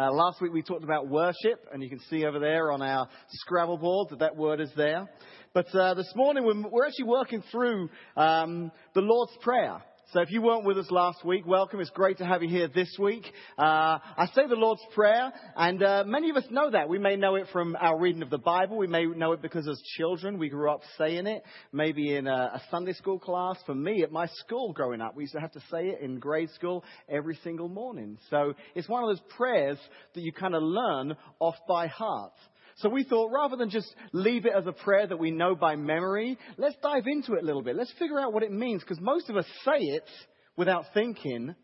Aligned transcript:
Uh, 0.00 0.10
last 0.12 0.40
week 0.40 0.50
we 0.50 0.62
talked 0.62 0.82
about 0.82 1.08
worship, 1.08 1.66
and 1.74 1.82
you 1.82 1.90
can 1.90 2.00
see 2.08 2.24
over 2.24 2.38
there 2.38 2.72
on 2.72 2.80
our 2.80 3.06
Scrabble 3.28 3.76
board 3.76 4.08
that 4.08 4.20
that 4.20 4.34
word 4.34 4.58
is 4.58 4.70
there. 4.74 5.06
But 5.52 5.66
uh, 5.74 5.92
this 5.92 6.10
morning 6.16 6.42
we're, 6.42 6.70
we're, 6.70 6.86
actually 6.86 7.04
working 7.04 7.42
through 7.52 7.90
um, 8.16 8.72
the 8.94 9.02
Lord's 9.02 9.36
Prayer. 9.42 9.82
So 10.12 10.20
if 10.22 10.32
you 10.32 10.42
weren't 10.42 10.64
with 10.64 10.76
us 10.76 10.90
last 10.90 11.24
week, 11.24 11.46
welcome. 11.46 11.78
It's 11.78 11.90
great 11.90 12.18
to 12.18 12.26
have 12.26 12.42
you 12.42 12.48
here 12.48 12.66
this 12.66 12.92
week. 12.98 13.24
Uh, 13.56 13.98
I 14.16 14.28
say 14.34 14.48
the 14.48 14.56
Lord's 14.56 14.82
Prayer, 14.92 15.32
and 15.54 15.80
uh, 15.80 16.02
many 16.04 16.30
of 16.30 16.36
us 16.36 16.42
know 16.50 16.68
that. 16.68 16.88
We 16.88 16.98
may 16.98 17.14
know 17.14 17.36
it 17.36 17.46
from 17.52 17.76
our 17.80 17.96
reading 17.96 18.22
of 18.22 18.28
the 18.28 18.38
Bible. 18.38 18.76
We 18.76 18.88
may 18.88 19.06
know 19.06 19.30
it 19.34 19.40
because 19.40 19.68
as 19.68 19.80
children 19.96 20.36
we 20.36 20.48
grew 20.48 20.68
up 20.68 20.80
saying 20.98 21.28
it. 21.28 21.44
Maybe 21.72 22.16
in 22.16 22.26
a, 22.26 22.50
a 22.54 22.62
Sunday 22.72 22.92
school 22.94 23.20
class. 23.20 23.58
For 23.66 23.74
me, 23.74 24.02
at 24.02 24.10
my 24.10 24.26
school 24.26 24.72
growing 24.72 25.00
up, 25.00 25.14
we 25.14 25.22
used 25.22 25.34
to 25.34 25.40
have 25.40 25.52
to 25.52 25.60
say 25.70 25.90
it 25.90 26.00
in 26.00 26.18
grade 26.18 26.50
school 26.56 26.82
every 27.08 27.38
single 27.44 27.68
morning. 27.68 28.18
So 28.30 28.54
it's 28.74 28.88
one 28.88 29.04
of 29.04 29.10
those 29.10 29.24
prayers 29.36 29.78
that 30.16 30.22
you 30.22 30.32
kind 30.32 30.56
of 30.56 30.64
learn 30.64 31.14
off 31.38 31.54
by 31.68 31.86
heart. 31.86 32.32
So 32.80 32.88
we 32.88 33.04
thought 33.04 33.30
rather 33.30 33.56
than 33.56 33.68
just 33.68 33.94
leave 34.12 34.46
it 34.46 34.52
as 34.56 34.66
a 34.66 34.72
prayer 34.72 35.06
that 35.06 35.18
we 35.18 35.30
know 35.30 35.54
by 35.54 35.76
memory, 35.76 36.38
let's 36.56 36.76
dive 36.82 37.06
into 37.06 37.34
it 37.34 37.42
a 37.42 37.46
little 37.46 37.62
bit. 37.62 37.76
Let's 37.76 37.92
figure 37.98 38.18
out 38.18 38.32
what 38.32 38.42
it 38.42 38.52
means 38.52 38.82
because 38.82 39.00
most 39.00 39.28
of 39.28 39.36
us 39.36 39.44
say 39.64 39.78
it 39.78 40.08
without 40.56 40.86
thinking. 40.94 41.54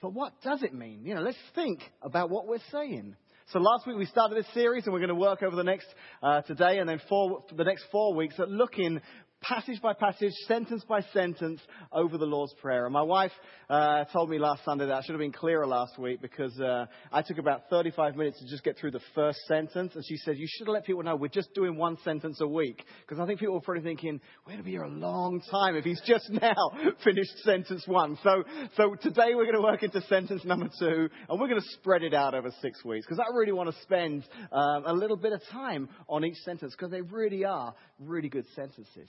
But 0.00 0.14
what 0.14 0.32
does 0.42 0.62
it 0.62 0.72
mean? 0.72 1.04
You 1.04 1.16
know, 1.16 1.22
let's 1.22 1.38
think 1.54 1.80
about 2.02 2.30
what 2.30 2.46
we're 2.46 2.58
saying. 2.70 3.16
So 3.52 3.58
last 3.58 3.84
week 3.84 3.96
we 3.96 4.06
started 4.06 4.38
this 4.38 4.54
series 4.54 4.84
and 4.84 4.92
we're 4.92 5.00
going 5.00 5.08
to 5.08 5.14
work 5.16 5.42
over 5.42 5.56
the 5.56 5.64
next, 5.64 5.88
uh, 6.22 6.42
today 6.42 6.78
and 6.78 6.88
then 6.88 7.00
four, 7.08 7.44
the 7.56 7.64
next 7.64 7.84
four 7.90 8.14
weeks 8.14 8.38
at 8.38 8.48
looking 8.48 9.00
passage 9.42 9.80
by 9.80 9.94
passage, 9.94 10.32
sentence 10.46 10.84
by 10.88 11.00
sentence 11.12 11.60
over 11.92 12.18
the 12.18 12.26
Lord's 12.26 12.52
Prayer. 12.60 12.84
And 12.84 12.92
my 12.92 13.02
wife 13.02 13.32
uh, 13.68 14.04
told 14.12 14.28
me 14.28 14.38
last 14.38 14.64
Sunday 14.64 14.86
that 14.86 14.94
I 14.94 15.02
should 15.02 15.12
have 15.12 15.20
been 15.20 15.32
clearer 15.32 15.66
last 15.66 15.98
week 15.98 16.20
because 16.20 16.58
uh, 16.60 16.86
I 17.10 17.22
took 17.22 17.38
about 17.38 17.62
35 17.70 18.16
minutes 18.16 18.38
to 18.40 18.46
just 18.48 18.62
get 18.62 18.78
through 18.78 18.92
the 18.92 19.00
first 19.14 19.38
sentence. 19.48 19.94
And 19.94 20.04
she 20.06 20.16
said, 20.18 20.36
You 20.36 20.46
should 20.48 20.66
have 20.66 20.74
let 20.74 20.84
people 20.84 21.02
know 21.02 21.16
we're 21.16 21.28
just 21.28 21.54
doing 21.54 21.76
one 21.76 21.96
sentence 22.04 22.40
a 22.40 22.46
week. 22.46 22.84
Because 23.00 23.20
I 23.20 23.26
think 23.26 23.40
people 23.40 23.54
were 23.54 23.60
probably 23.60 23.82
thinking, 23.82 24.20
We're 24.44 24.52
going 24.52 24.58
to 24.58 24.64
be 24.64 24.72
here 24.72 24.82
a 24.82 24.88
long 24.88 25.40
time 25.50 25.74
if 25.74 25.84
he's 25.84 26.02
just 26.04 26.28
now 26.30 26.54
finished 27.02 27.38
sentence 27.38 27.84
one. 27.86 28.18
So, 28.22 28.44
so 28.76 28.94
today 29.00 29.34
we're 29.34 29.44
going 29.50 29.54
to 29.54 29.62
work 29.62 29.82
into 29.82 30.02
sentence 30.02 30.44
number 30.44 30.68
two 30.78 31.08
and 31.28 31.40
we're 31.40 31.48
going 31.48 31.60
to 31.60 31.68
spread 31.80 32.02
it 32.02 32.14
out 32.14 32.34
over 32.34 32.50
six 32.60 32.84
weeks 32.84 33.06
because 33.06 33.20
I 33.20 33.34
really 33.34 33.52
want 33.52 33.74
to 33.74 33.82
spend 33.82 34.24
um, 34.52 34.84
a 34.86 34.92
little 34.92 35.16
bit 35.16 35.32
of 35.32 35.40
time 35.50 35.88
on 36.08 36.24
each 36.24 36.36
sentence 36.44 36.74
because 36.76 36.90
they 36.90 37.00
really 37.00 37.44
are 37.44 37.74
really 37.98 38.28
good 38.28 38.46
sentences. 38.54 39.08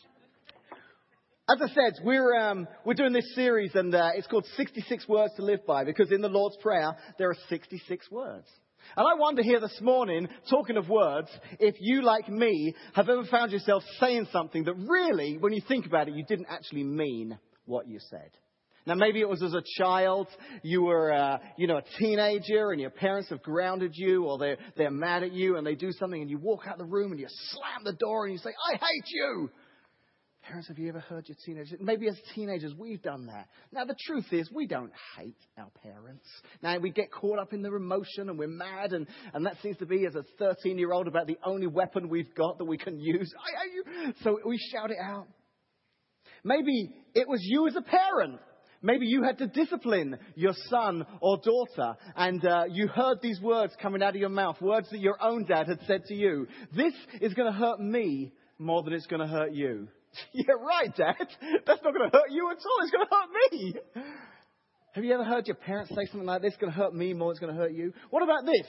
As 1.50 1.58
I 1.60 1.68
said, 1.74 2.04
we're, 2.04 2.36
um, 2.36 2.68
we're 2.86 2.94
doing 2.94 3.14
this 3.14 3.34
series 3.34 3.74
and 3.74 3.94
uh, 3.94 4.12
it's 4.14 4.28
called 4.28 4.46
66 4.56 5.08
Words 5.08 5.34
to 5.36 5.42
Live 5.42 5.66
By 5.66 5.84
because 5.84 6.12
in 6.12 6.22
the 6.22 6.30
Lord's 6.30 6.56
Prayer 6.58 6.96
there 7.18 7.30
are 7.30 7.38
66 7.50 8.12
words. 8.12 8.48
And 8.96 9.08
I 9.08 9.20
wonder 9.20 9.42
here 9.42 9.60
this 9.60 9.78
morning, 9.82 10.28
talking 10.50 10.78
of 10.78 10.88
words, 10.88 11.30
if 11.60 11.76
you, 11.80 12.04
like 12.04 12.30
me, 12.30 12.76
have 12.94 13.10
ever 13.10 13.26
found 13.26 13.52
yourself 13.52 13.84
saying 14.00 14.28
something 14.32 14.66
that 14.66 14.76
really, 14.76 15.38
when 15.40 15.52
you 15.52 15.62
think 15.68 15.86
about 15.88 16.08
it, 16.08 16.16
you 16.16 16.24
didn't 16.24 16.48
actually 16.50 16.84
mean 16.84 17.38
what 17.66 17.88
you 17.88 18.00
said. 18.10 18.30
Now, 18.86 18.96
maybe 18.96 19.20
it 19.20 19.30
was 19.30 19.44
as 19.44 19.54
a 19.54 19.64
child, 19.78 20.28
you 20.64 20.84
were, 20.84 21.14
uh, 21.14 21.38
you 21.58 21.68
know, 21.68 21.78
a 21.78 21.84
teenager 22.00 22.72
and 22.72 22.80
your 22.80 22.90
parents 22.92 23.30
have 23.30 23.42
grounded 23.42 23.92
you 23.94 24.26
or 24.26 24.38
they're, 24.38 24.58
they're 24.78 24.92
mad 24.92 25.24
at 25.24 25.34
you 25.34 25.58
and 25.58 25.66
they 25.66 25.76
do 25.76 25.92
something 25.92 26.22
and 26.22 26.30
you 26.30 26.38
walk 26.38 26.62
out 26.66 26.74
of 26.74 26.80
the 26.80 26.86
room 26.86 27.12
and 27.12 27.20
you 27.20 27.28
slam 27.30 27.84
the 27.84 27.94
door 27.94 28.26
and 28.26 28.34
you 28.34 28.40
say, 28.40 28.52
I 28.74 28.78
hate 28.78 29.06
you. 29.08 29.50
Parents, 30.52 30.68
have 30.68 30.80
you 30.80 30.90
ever 30.90 31.00
heard 31.00 31.30
your 31.30 31.38
teenagers? 31.46 31.80
Maybe 31.80 32.10
as 32.10 32.20
teenagers, 32.36 32.74
we've 32.78 33.02
done 33.02 33.28
that. 33.28 33.48
Now, 33.72 33.86
the 33.86 33.96
truth 34.06 34.26
is, 34.34 34.52
we 34.52 34.68
don't 34.68 34.92
hate 35.18 35.38
our 35.58 35.70
parents. 35.82 36.26
Now, 36.62 36.78
we 36.78 36.90
get 36.90 37.10
caught 37.10 37.40
up 37.40 37.54
in 37.54 37.62
their 37.62 37.78
emotion 37.78 38.28
and 38.28 38.38
we're 38.38 38.50
mad, 38.50 38.92
and, 38.92 39.08
and 39.34 39.46
that 39.46 39.56
seems 39.64 39.78
to 39.78 39.86
be, 39.86 40.06
as 40.06 40.16
a 40.16 40.26
13 40.40 40.78
year 40.78 40.92
old, 40.92 41.08
about 41.08 41.28
the 41.28 41.38
only 41.46 41.68
weapon 41.68 42.10
we've 42.10 42.36
got 42.36 42.58
that 42.58 42.66
we 42.66 42.78
can 42.78 43.00
use. 43.00 43.34
I 43.40 43.64
you. 43.74 44.14
So 44.26 44.40
we 44.46 44.60
shout 44.74 44.92
it 44.92 44.98
out. 45.02 45.30
Maybe 46.44 46.96
it 47.16 47.30
was 47.30 47.40
you 47.42 47.70
as 47.70 47.78
a 47.78 47.82
parent. 47.82 48.42
Maybe 48.82 49.06
you 49.06 49.24
had 49.24 49.38
to 49.38 49.48
discipline 49.48 50.18
your 50.36 50.54
son 50.68 51.06
or 51.22 51.38
daughter, 51.38 51.96
and 52.18 52.46
uh, 52.46 52.66
you 52.70 52.90
heard 52.90 53.20
these 53.22 53.40
words 53.40 53.72
coming 53.82 54.04
out 54.04 54.16
of 54.16 54.20
your 54.20 54.28
mouth, 54.28 54.60
words 54.60 54.90
that 54.92 55.00
your 55.00 55.16
own 55.24 55.46
dad 55.46 55.70
had 55.70 55.80
said 55.88 56.04
to 56.08 56.14
you. 56.14 56.46
This 56.76 56.94
is 57.22 57.34
going 57.36 57.50
to 57.50 57.58
hurt 57.58 57.80
me 57.80 58.34
more 58.60 58.84
than 58.84 58.92
it's 58.92 59.08
going 59.08 59.22
to 59.22 59.34
hurt 59.34 59.54
you. 59.54 59.88
yeah, 60.34 60.54
right, 60.60 60.96
Dad. 60.96 61.28
That's 61.66 61.82
not 61.84 61.94
going 61.94 62.10
to 62.10 62.18
hurt 62.18 62.32
you 62.32 62.50
at 62.50 62.58
all. 62.58 62.84
It's 62.84 62.92
going 62.92 63.08
to 63.08 63.16
hurt 63.16 63.52
me. 63.52 63.76
Have 64.94 65.04
you 65.04 65.14
ever 65.14 65.24
heard 65.24 65.48
your 65.48 65.56
parents 65.56 65.90
say 65.90 66.06
something 66.12 66.26
like 66.28 66.42
this? 66.42 66.54
It's 66.54 66.62
going 66.62 66.72
to 66.72 66.78
hurt 66.78 66.94
me 66.94 67.14
more. 67.14 67.32
It's 67.32 67.40
going 67.40 67.54
to 67.54 67.60
hurt 67.60 67.74
you. 67.74 67.94
What 68.10 68.24
about 68.24 68.46
this? 68.46 68.68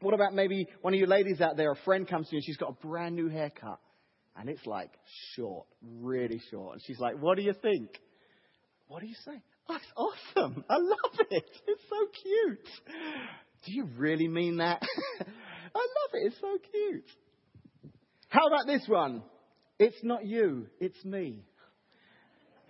What 0.00 0.14
about 0.14 0.34
maybe 0.34 0.66
one 0.80 0.94
of 0.94 1.00
you 1.00 1.06
ladies 1.06 1.40
out 1.40 1.56
there, 1.56 1.70
a 1.72 1.76
friend 1.84 2.08
comes 2.08 2.28
to 2.28 2.34
you 2.34 2.38
and 2.38 2.44
she's 2.44 2.56
got 2.56 2.70
a 2.70 2.86
brand 2.86 3.14
new 3.14 3.28
haircut 3.28 3.78
and 4.36 4.48
it's 4.48 4.64
like 4.66 4.90
short, 5.36 5.66
really 5.82 6.40
short. 6.50 6.74
And 6.74 6.82
she's 6.82 6.98
like, 6.98 7.20
what 7.20 7.36
do 7.36 7.42
you 7.42 7.52
think? 7.60 7.90
What 8.88 9.02
do 9.02 9.06
you 9.06 9.14
say? 9.24 9.42
Oh, 9.68 9.76
it's 9.76 9.92
awesome. 10.36 10.64
I 10.68 10.76
love 10.78 11.26
it. 11.30 11.44
It's 11.66 11.82
so 11.88 12.06
cute. 12.22 12.68
Do 13.66 13.72
you 13.72 13.88
really 13.98 14.26
mean 14.26 14.56
that? 14.56 14.82
I 15.20 15.78
love 15.78 16.10
it. 16.14 16.26
It's 16.26 16.40
so 16.40 16.56
cute. 16.72 17.04
How 18.28 18.46
about 18.46 18.66
this 18.66 18.82
one? 18.88 19.22
It's 19.80 20.04
not 20.04 20.26
you, 20.26 20.66
it's 20.78 21.02
me. 21.06 21.42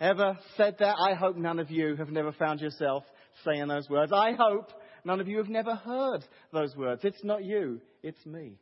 Ever 0.00 0.38
said 0.56 0.76
that? 0.78 0.94
I 0.96 1.14
hope 1.14 1.36
none 1.36 1.58
of 1.58 1.68
you 1.68 1.96
have 1.96 2.08
never 2.08 2.30
found 2.30 2.60
yourself 2.60 3.02
saying 3.44 3.66
those 3.66 3.90
words. 3.90 4.12
I 4.14 4.34
hope 4.38 4.70
none 5.04 5.20
of 5.20 5.26
you 5.26 5.38
have 5.38 5.48
never 5.48 5.74
heard 5.74 6.24
those 6.52 6.74
words. 6.76 7.00
It's 7.02 7.24
not 7.24 7.44
you, 7.44 7.80
it's 8.04 8.24
me. 8.24 8.52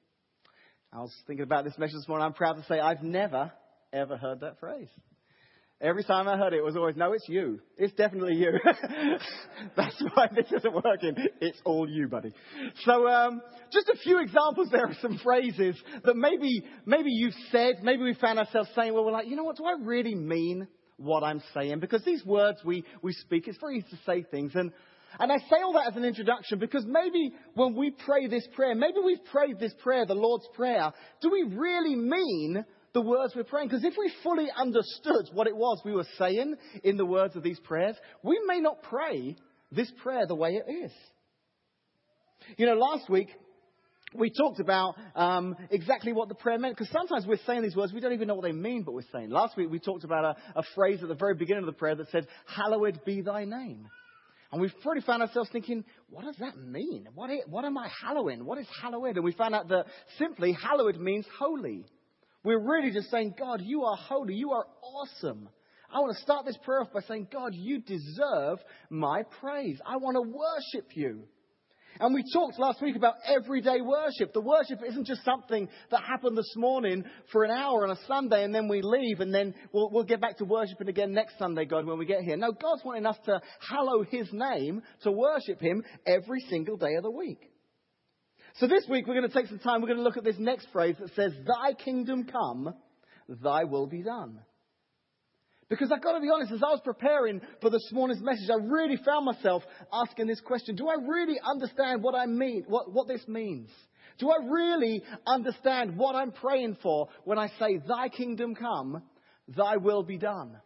I 0.90 1.00
was 1.00 1.14
thinking 1.26 1.42
about 1.42 1.64
this 1.64 1.76
message 1.76 1.96
this 1.96 2.08
morning. 2.08 2.24
I'm 2.24 2.32
proud 2.32 2.54
to 2.54 2.64
say 2.64 2.80
I've 2.80 3.02
never, 3.02 3.52
ever 3.92 4.16
heard 4.16 4.40
that 4.40 4.58
phrase. 4.60 4.88
Every 5.80 6.02
time 6.02 6.26
I 6.26 6.36
heard 6.36 6.54
it, 6.54 6.56
it 6.56 6.64
was 6.64 6.76
always, 6.76 6.96
no, 6.96 7.12
it's 7.12 7.28
you. 7.28 7.60
It's 7.76 7.92
definitely 7.94 8.34
you. 8.34 8.50
That's 9.76 10.02
why 10.12 10.26
this 10.34 10.46
isn't 10.50 10.74
working. 10.74 11.14
It's 11.40 11.60
all 11.64 11.88
you, 11.88 12.08
buddy. 12.08 12.32
So, 12.84 13.06
um, 13.06 13.40
just 13.72 13.88
a 13.88 13.96
few 13.96 14.20
examples 14.20 14.70
there 14.72 14.86
of 14.86 14.96
some 15.00 15.20
phrases 15.22 15.80
that 16.04 16.16
maybe, 16.16 16.64
maybe 16.84 17.10
you've 17.10 17.34
said, 17.52 17.76
maybe 17.84 18.02
we 18.02 18.14
found 18.14 18.40
ourselves 18.40 18.68
saying, 18.74 18.92
well, 18.92 19.04
we're 19.04 19.12
like, 19.12 19.28
you 19.28 19.36
know 19.36 19.44
what, 19.44 19.56
do 19.56 19.66
I 19.66 19.76
really 19.80 20.16
mean 20.16 20.66
what 20.96 21.22
I'm 21.22 21.40
saying? 21.54 21.78
Because 21.78 22.04
these 22.04 22.24
words 22.24 22.58
we, 22.64 22.82
we 23.00 23.12
speak, 23.12 23.46
it's 23.46 23.58
very 23.58 23.78
easy 23.78 23.86
to 23.90 23.98
say 24.04 24.24
things. 24.28 24.56
And, 24.56 24.72
and 25.20 25.30
I 25.30 25.38
say 25.38 25.62
all 25.64 25.74
that 25.74 25.86
as 25.86 25.96
an 25.96 26.04
introduction 26.04 26.58
because 26.58 26.84
maybe 26.88 27.32
when 27.54 27.76
we 27.76 27.92
pray 28.04 28.26
this 28.26 28.46
prayer, 28.52 28.74
maybe 28.74 28.98
we've 29.04 29.24
prayed 29.26 29.60
this 29.60 29.74
prayer, 29.80 30.06
the 30.06 30.14
Lord's 30.14 30.48
Prayer, 30.54 30.92
do 31.22 31.30
we 31.30 31.44
really 31.44 31.94
mean 31.94 32.64
the 32.94 33.00
words 33.00 33.34
we're 33.34 33.44
praying. 33.44 33.68
Because 33.68 33.84
if 33.84 33.94
we 33.98 34.12
fully 34.22 34.48
understood 34.56 35.30
what 35.32 35.46
it 35.46 35.56
was 35.56 35.80
we 35.84 35.92
were 35.92 36.06
saying 36.18 36.56
in 36.82 36.96
the 36.96 37.06
words 37.06 37.36
of 37.36 37.42
these 37.42 37.58
prayers, 37.60 37.96
we 38.22 38.40
may 38.46 38.60
not 38.60 38.82
pray 38.82 39.36
this 39.70 39.90
prayer 40.02 40.26
the 40.26 40.34
way 40.34 40.54
it 40.54 40.70
is. 40.70 40.92
You 42.56 42.66
know, 42.66 42.74
last 42.74 43.10
week 43.10 43.28
we 44.14 44.30
talked 44.30 44.60
about 44.60 44.94
um, 45.14 45.56
exactly 45.70 46.12
what 46.12 46.28
the 46.28 46.34
prayer 46.34 46.58
meant 46.58 46.76
because 46.76 46.90
sometimes 46.92 47.26
we're 47.26 47.38
saying 47.46 47.62
these 47.62 47.76
words, 47.76 47.92
we 47.92 48.00
don't 48.00 48.14
even 48.14 48.28
know 48.28 48.34
what 48.34 48.44
they 48.44 48.52
mean, 48.52 48.82
but 48.82 48.94
we're 48.94 49.02
saying. 49.12 49.30
Last 49.30 49.56
week 49.56 49.70
we 49.70 49.78
talked 49.78 50.04
about 50.04 50.24
a, 50.24 50.60
a 50.60 50.62
phrase 50.74 51.00
at 51.02 51.08
the 51.08 51.14
very 51.14 51.34
beginning 51.34 51.64
of 51.64 51.66
the 51.66 51.78
prayer 51.78 51.94
that 51.94 52.10
said, 52.10 52.26
Hallowed 52.46 53.04
be 53.04 53.20
thy 53.20 53.44
name. 53.44 53.88
And 54.50 54.62
we've 54.62 54.72
probably 54.80 55.02
found 55.02 55.22
ourselves 55.22 55.50
thinking, 55.52 55.84
what 56.08 56.24
does 56.24 56.36
that 56.40 56.56
mean? 56.56 57.06
What, 57.14 57.28
is, 57.28 57.40
what 57.48 57.66
am 57.66 57.76
I 57.76 57.90
hallowing? 58.02 58.46
What 58.46 58.56
is 58.56 58.66
hallowed? 58.80 59.16
And 59.16 59.24
we 59.24 59.32
found 59.32 59.54
out 59.54 59.68
that 59.68 59.84
simply 60.18 60.52
hallowed 60.52 60.96
means 60.96 61.26
holy. 61.38 61.84
We're 62.44 62.60
really 62.60 62.92
just 62.92 63.10
saying, 63.10 63.34
God, 63.38 63.60
you 63.62 63.84
are 63.84 63.96
holy. 63.96 64.34
You 64.34 64.52
are 64.52 64.66
awesome. 64.82 65.48
I 65.92 66.00
want 66.00 66.14
to 66.16 66.22
start 66.22 66.44
this 66.44 66.58
prayer 66.64 66.82
off 66.82 66.92
by 66.92 67.00
saying, 67.00 67.28
God, 67.32 67.52
you 67.54 67.80
deserve 67.80 68.58
my 68.90 69.22
praise. 69.40 69.78
I 69.86 69.96
want 69.96 70.16
to 70.16 70.22
worship 70.22 70.90
you. 70.94 71.24
And 72.00 72.14
we 72.14 72.22
talked 72.32 72.58
last 72.58 72.80
week 72.80 72.94
about 72.94 73.14
everyday 73.26 73.80
worship. 73.80 74.32
The 74.32 74.40
worship 74.40 74.80
isn't 74.86 75.06
just 75.06 75.24
something 75.24 75.68
that 75.90 76.02
happened 76.02 76.36
this 76.36 76.52
morning 76.56 77.04
for 77.32 77.42
an 77.42 77.50
hour 77.50 77.84
on 77.84 77.90
a 77.90 77.98
Sunday 78.06 78.44
and 78.44 78.54
then 78.54 78.68
we 78.68 78.82
leave 78.82 79.20
and 79.20 79.34
then 79.34 79.54
we'll, 79.72 79.90
we'll 79.90 80.04
get 80.04 80.20
back 80.20 80.36
to 80.38 80.44
worshiping 80.44 80.88
again 80.88 81.12
next 81.12 81.38
Sunday, 81.38 81.64
God, 81.64 81.86
when 81.86 81.98
we 81.98 82.06
get 82.06 82.20
here. 82.20 82.36
No, 82.36 82.52
God's 82.52 82.84
wanting 82.84 83.06
us 83.06 83.16
to 83.24 83.40
hallow 83.68 84.04
His 84.04 84.28
name, 84.32 84.82
to 85.02 85.10
worship 85.10 85.60
Him 85.60 85.82
every 86.06 86.40
single 86.48 86.76
day 86.76 86.94
of 86.96 87.02
the 87.02 87.10
week. 87.10 87.47
So 88.56 88.66
this 88.66 88.84
week 88.88 89.06
we're 89.06 89.14
going 89.14 89.30
to 89.30 89.34
take 89.34 89.46
some 89.46 89.58
time. 89.58 89.80
We're 89.80 89.88
going 89.88 89.98
to 89.98 90.04
look 90.04 90.16
at 90.16 90.24
this 90.24 90.38
next 90.38 90.68
phrase 90.72 90.96
that 90.98 91.14
says, 91.14 91.32
Thy 91.46 91.74
kingdom 91.74 92.24
come, 92.24 92.74
thy 93.28 93.64
will 93.64 93.86
be 93.86 94.02
done. 94.02 94.40
Because 95.68 95.92
I've 95.92 96.02
got 96.02 96.14
to 96.14 96.20
be 96.20 96.30
honest, 96.32 96.50
as 96.50 96.62
I 96.62 96.70
was 96.70 96.80
preparing 96.82 97.42
for 97.60 97.68
this 97.68 97.86
morning's 97.92 98.22
message, 98.22 98.48
I 98.50 98.56
really 98.56 98.96
found 99.04 99.26
myself 99.26 99.62
asking 99.92 100.26
this 100.26 100.40
question. 100.40 100.76
Do 100.76 100.88
I 100.88 100.94
really 100.94 101.38
understand 101.44 102.02
what 102.02 102.14
I 102.14 102.24
mean, 102.24 102.64
what, 102.66 102.90
what 102.90 103.06
this 103.06 103.26
means? 103.28 103.68
Do 104.18 104.30
I 104.30 104.44
really 104.50 105.02
understand 105.26 105.96
what 105.96 106.16
I'm 106.16 106.32
praying 106.32 106.78
for 106.82 107.08
when 107.24 107.38
I 107.38 107.48
say, 107.58 107.80
Thy 107.86 108.08
kingdom 108.08 108.54
come, 108.54 109.02
thy 109.46 109.76
will 109.76 110.02
be 110.02 110.18
done? 110.18 110.56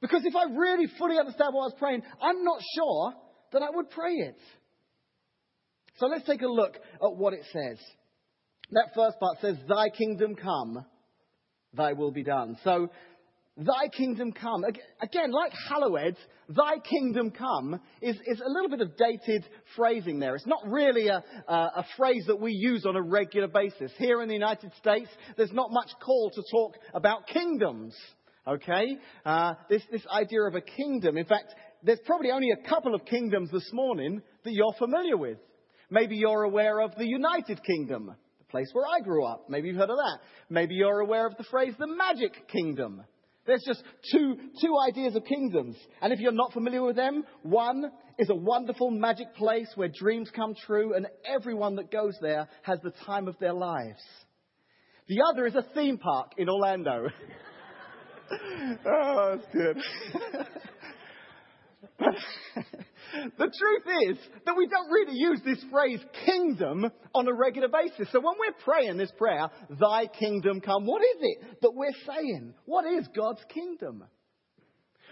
Because 0.00 0.22
if 0.24 0.34
I 0.34 0.52
really 0.52 0.86
fully 0.98 1.18
understand 1.18 1.54
what 1.54 1.62
I 1.62 1.66
was 1.66 1.76
praying, 1.78 2.02
I'm 2.20 2.44
not 2.44 2.60
sure 2.76 3.14
that 3.52 3.62
I 3.62 3.70
would 3.70 3.88
pray 3.88 4.12
it. 4.12 4.36
So 5.98 6.06
let's 6.06 6.26
take 6.26 6.42
a 6.42 6.48
look 6.48 6.74
at 6.76 7.16
what 7.16 7.34
it 7.34 7.44
says. 7.52 7.78
That 8.70 8.90
first 8.94 9.18
part 9.20 9.38
says, 9.40 9.56
Thy 9.68 9.88
kingdom 9.90 10.34
come, 10.34 10.84
thy 11.72 11.92
will 11.92 12.10
be 12.10 12.24
done. 12.24 12.56
So, 12.64 12.88
thy 13.56 13.88
kingdom 13.96 14.32
come. 14.32 14.64
Again, 14.64 15.30
like 15.30 15.52
hallowed, 15.68 16.16
thy 16.48 16.78
kingdom 16.78 17.30
come 17.30 17.80
is, 18.02 18.16
is 18.26 18.40
a 18.40 18.50
little 18.50 18.68
bit 18.68 18.80
of 18.80 18.96
dated 18.96 19.44
phrasing 19.76 20.18
there. 20.18 20.34
It's 20.34 20.46
not 20.46 20.66
really 20.66 21.08
a, 21.08 21.22
a, 21.46 21.54
a 21.54 21.86
phrase 21.96 22.24
that 22.26 22.40
we 22.40 22.52
use 22.52 22.84
on 22.86 22.96
a 22.96 23.02
regular 23.02 23.48
basis. 23.48 23.92
Here 23.98 24.20
in 24.22 24.28
the 24.28 24.34
United 24.34 24.72
States, 24.78 25.08
there's 25.36 25.52
not 25.52 25.70
much 25.70 25.90
call 26.04 26.30
to 26.34 26.42
talk 26.50 26.74
about 26.94 27.28
kingdoms. 27.28 27.94
Okay? 28.46 28.96
Uh, 29.24 29.54
this, 29.70 29.82
this 29.92 30.06
idea 30.12 30.42
of 30.42 30.54
a 30.56 30.60
kingdom. 30.60 31.16
In 31.16 31.24
fact, 31.24 31.54
there's 31.84 32.00
probably 32.04 32.30
only 32.30 32.50
a 32.50 32.68
couple 32.68 32.94
of 32.94 33.04
kingdoms 33.04 33.50
this 33.52 33.70
morning 33.72 34.22
that 34.44 34.52
you're 34.52 34.74
familiar 34.78 35.16
with. 35.16 35.38
Maybe 35.90 36.16
you're 36.16 36.42
aware 36.42 36.80
of 36.80 36.94
the 36.96 37.06
United 37.06 37.62
Kingdom, 37.64 38.14
the 38.38 38.44
place 38.44 38.68
where 38.72 38.86
I 38.86 39.00
grew 39.00 39.24
up. 39.24 39.46
Maybe 39.48 39.68
you've 39.68 39.76
heard 39.76 39.90
of 39.90 39.96
that. 39.96 40.18
Maybe 40.50 40.74
you're 40.74 41.00
aware 41.00 41.26
of 41.26 41.36
the 41.36 41.44
phrase 41.44 41.74
the 41.78 41.86
Magic 41.86 42.48
Kingdom. 42.48 43.02
There's 43.46 43.64
just 43.66 43.82
two, 44.10 44.36
two 44.60 44.74
ideas 44.88 45.16
of 45.16 45.24
kingdoms. 45.24 45.76
And 46.00 46.12
if 46.12 46.18
you're 46.18 46.32
not 46.32 46.52
familiar 46.52 46.82
with 46.82 46.96
them, 46.96 47.24
one 47.42 47.90
is 48.18 48.30
a 48.30 48.34
wonderful 48.34 48.90
magic 48.90 49.34
place 49.34 49.68
where 49.74 49.90
dreams 49.92 50.30
come 50.34 50.54
true 50.66 50.94
and 50.94 51.06
everyone 51.26 51.76
that 51.76 51.92
goes 51.92 52.16
there 52.22 52.48
has 52.62 52.78
the 52.82 52.92
time 53.04 53.28
of 53.28 53.38
their 53.38 53.52
lives. 53.52 54.02
The 55.08 55.18
other 55.30 55.46
is 55.46 55.54
a 55.54 55.64
theme 55.74 55.98
park 55.98 56.32
in 56.38 56.48
Orlando. 56.48 57.08
oh, 58.86 59.36
that's 59.36 59.52
good. 59.52 59.76
the 63.38 63.52
truth 63.58 64.10
is 64.10 64.18
that 64.46 64.56
we 64.56 64.66
don't 64.66 64.90
really 64.90 65.16
use 65.16 65.40
this 65.44 65.62
phrase 65.70 66.00
kingdom 66.24 66.90
on 67.14 67.28
a 67.28 67.34
regular 67.34 67.68
basis. 67.68 68.10
So 68.12 68.20
when 68.20 68.34
we're 68.38 68.64
praying 68.64 68.96
this 68.96 69.12
prayer, 69.16 69.48
thy 69.70 70.06
kingdom 70.06 70.60
come, 70.60 70.86
what 70.86 71.02
is 71.02 71.20
it 71.20 71.60
that 71.62 71.72
we're 71.74 71.92
saying? 72.06 72.54
What 72.64 72.84
is 72.86 73.08
God's 73.14 73.44
kingdom? 73.52 74.04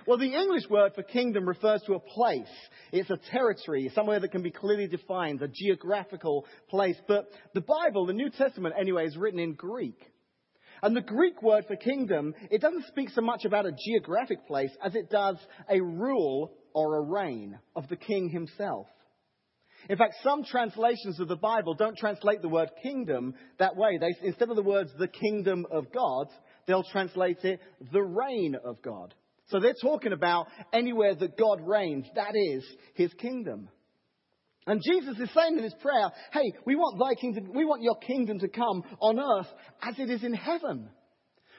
Well, 0.07 0.19
the 0.19 0.35
English 0.35 0.69
word 0.69 0.93
for 0.95 1.05
kingdom 1.05 1.47
refers 1.47 1.81
to 1.87 1.95
a 1.95 2.01
place. 2.01 2.51
It's 2.91 3.11
a 3.11 3.19
territory, 3.31 3.91
somewhere 3.95 4.19
that 4.19 4.33
can 4.33 4.43
be 4.43 4.51
clearly 4.51 4.89
defined, 4.89 5.41
a 5.43 5.49
geographical 5.49 6.45
place. 6.69 6.97
But 7.07 7.31
the 7.55 7.61
Bible, 7.61 8.07
the 8.07 8.13
New 8.13 8.31
Testament 8.31 8.75
anyway, 8.79 9.07
is 9.07 9.17
written 9.17 9.39
in 9.39 9.55
Greek. 9.55 10.12
And 10.83 10.97
the 10.97 11.01
Greek 11.01 11.43
word 11.43 11.65
for 11.67 11.77
kingdom, 11.77 12.35
it 12.51 12.61
doesn't 12.61 12.87
speak 12.89 13.11
so 13.11 13.21
much 13.21 13.45
about 13.45 13.67
a 13.67 13.77
geographic 13.87 14.47
place 14.47 14.73
as 14.85 14.95
it 14.95 15.11
does 15.11 15.37
a 15.71 15.81
rule 15.81 16.53
or 16.75 16.97
a 16.97 17.03
reign 17.03 17.59
of 17.77 17.89
the 17.89 17.97
king 17.97 18.29
himself. 18.29 18.87
In 19.89 19.97
fact, 19.97 20.15
some 20.23 20.45
translations 20.45 21.21
of 21.21 21.29
the 21.29 21.37
Bible 21.37 21.75
don't 21.75 21.97
translate 21.97 22.43
the 22.43 22.49
word 22.49 22.71
kingdom 22.83 23.35
that 23.59 23.77
way. 23.77 23.99
They, 23.99 24.15
instead 24.27 24.51
of 24.51 24.57
the 24.57 24.63
words 24.63 24.91
the 24.99 25.09
kingdom 25.09 25.67
of 25.71 25.93
God, 25.93 26.29
they'll 26.67 26.85
translate 26.85 27.45
it 27.45 27.61
the 27.93 28.03
reign 28.03 28.57
of 28.65 28.83
God. 28.83 29.15
So 29.49 29.61
they're 29.61 29.75
talking 29.81 30.13
about 30.13 30.47
anywhere 30.73 31.15
that 31.15 31.37
God 31.37 31.61
reigns, 31.67 32.07
that 32.15 32.35
is 32.35 32.65
his 32.95 33.13
kingdom. 33.15 33.69
And 34.67 34.81
Jesus 34.85 35.19
is 35.19 35.29
saying 35.35 35.59
in 35.59 35.65
his 35.65 35.75
prayer, 35.81 36.11
hey, 36.33 36.53
we 36.65 36.77
want 36.77 36.99
thy 36.99 37.21
kingdom, 37.21 37.53
we 37.55 37.65
want 37.65 37.83
your 37.83 37.97
kingdom 37.97 38.39
to 38.39 38.49
come 38.49 38.83
on 39.01 39.19
earth 39.19 39.49
as 39.83 39.99
it 39.99 40.09
is 40.09 40.23
in 40.23 40.35
heaven. 40.35 40.89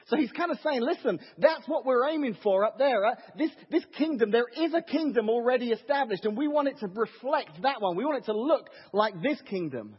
So 0.06 0.16
he's 0.16 0.32
kind 0.32 0.50
of 0.50 0.58
saying, 0.62 0.82
listen, 0.82 1.18
that's 1.38 1.66
what 1.66 1.86
we're 1.86 2.08
aiming 2.08 2.36
for 2.42 2.64
up 2.64 2.78
there. 2.78 3.00
This, 3.38 3.50
this 3.70 3.84
kingdom, 3.96 4.30
there 4.30 4.46
is 4.54 4.74
a 4.74 4.82
kingdom 4.82 5.30
already 5.30 5.70
established, 5.70 6.26
and 6.26 6.36
we 6.36 6.46
want 6.46 6.68
it 6.68 6.78
to 6.80 6.88
reflect 6.88 7.62
that 7.62 7.80
one. 7.80 7.96
We 7.96 8.04
want 8.04 8.22
it 8.22 8.26
to 8.26 8.38
look 8.38 8.68
like 8.92 9.14
this 9.22 9.40
kingdom. 9.48 9.96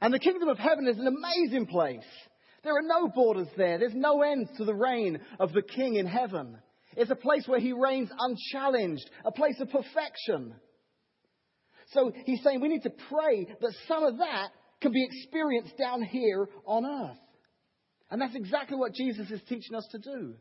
And 0.00 0.12
the 0.12 0.18
kingdom 0.18 0.48
of 0.48 0.58
heaven 0.58 0.88
is 0.88 0.98
an 0.98 1.06
amazing 1.06 1.66
place. 1.66 2.06
There 2.62 2.72
are 2.72 2.82
no 2.82 3.08
borders 3.08 3.48
there. 3.56 3.78
There's 3.78 3.94
no 3.94 4.22
end 4.22 4.48
to 4.56 4.64
the 4.64 4.74
reign 4.74 5.20
of 5.38 5.52
the 5.52 5.62
king 5.62 5.96
in 5.96 6.06
heaven. 6.06 6.56
It's 6.96 7.10
a 7.10 7.16
place 7.16 7.44
where 7.46 7.60
he 7.60 7.72
reigns 7.72 8.10
unchallenged, 8.18 9.10
a 9.26 9.32
place 9.32 9.60
of 9.60 9.68
perfection. 9.70 10.54
So 11.94 12.12
he's 12.26 12.42
saying 12.42 12.60
we 12.60 12.68
need 12.68 12.82
to 12.82 12.92
pray 13.08 13.46
that 13.60 13.72
some 13.88 14.04
of 14.04 14.18
that 14.18 14.48
can 14.80 14.92
be 14.92 15.04
experienced 15.04 15.78
down 15.78 16.02
here 16.02 16.48
on 16.66 16.84
earth. 16.84 17.18
And 18.10 18.20
that's 18.20 18.34
exactly 18.34 18.76
what 18.76 18.92
Jesus 18.92 19.30
is 19.30 19.40
teaching 19.48 19.74
us 19.74 19.86
to 19.92 19.98
do. 19.98 20.34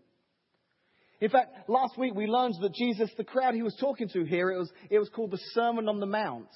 In 1.22 1.30
fact, 1.30 1.70
last 1.70 1.98
week 1.98 2.14
we 2.14 2.26
learned 2.26 2.56
that 2.62 2.74
Jesus, 2.74 3.10
the 3.16 3.24
crowd 3.24 3.54
he 3.54 3.62
was 3.62 3.78
talking 3.80 4.10
to 4.10 4.26
here, 4.26 4.52
it 4.52 4.58
was, 4.58 4.72
it 4.90 5.00
was 5.00 5.10
called 5.10 5.32
the 5.32 5.40
Sermon 5.54 5.88
on 5.88 6.00
the 6.00 6.06
Mount. 6.06 6.50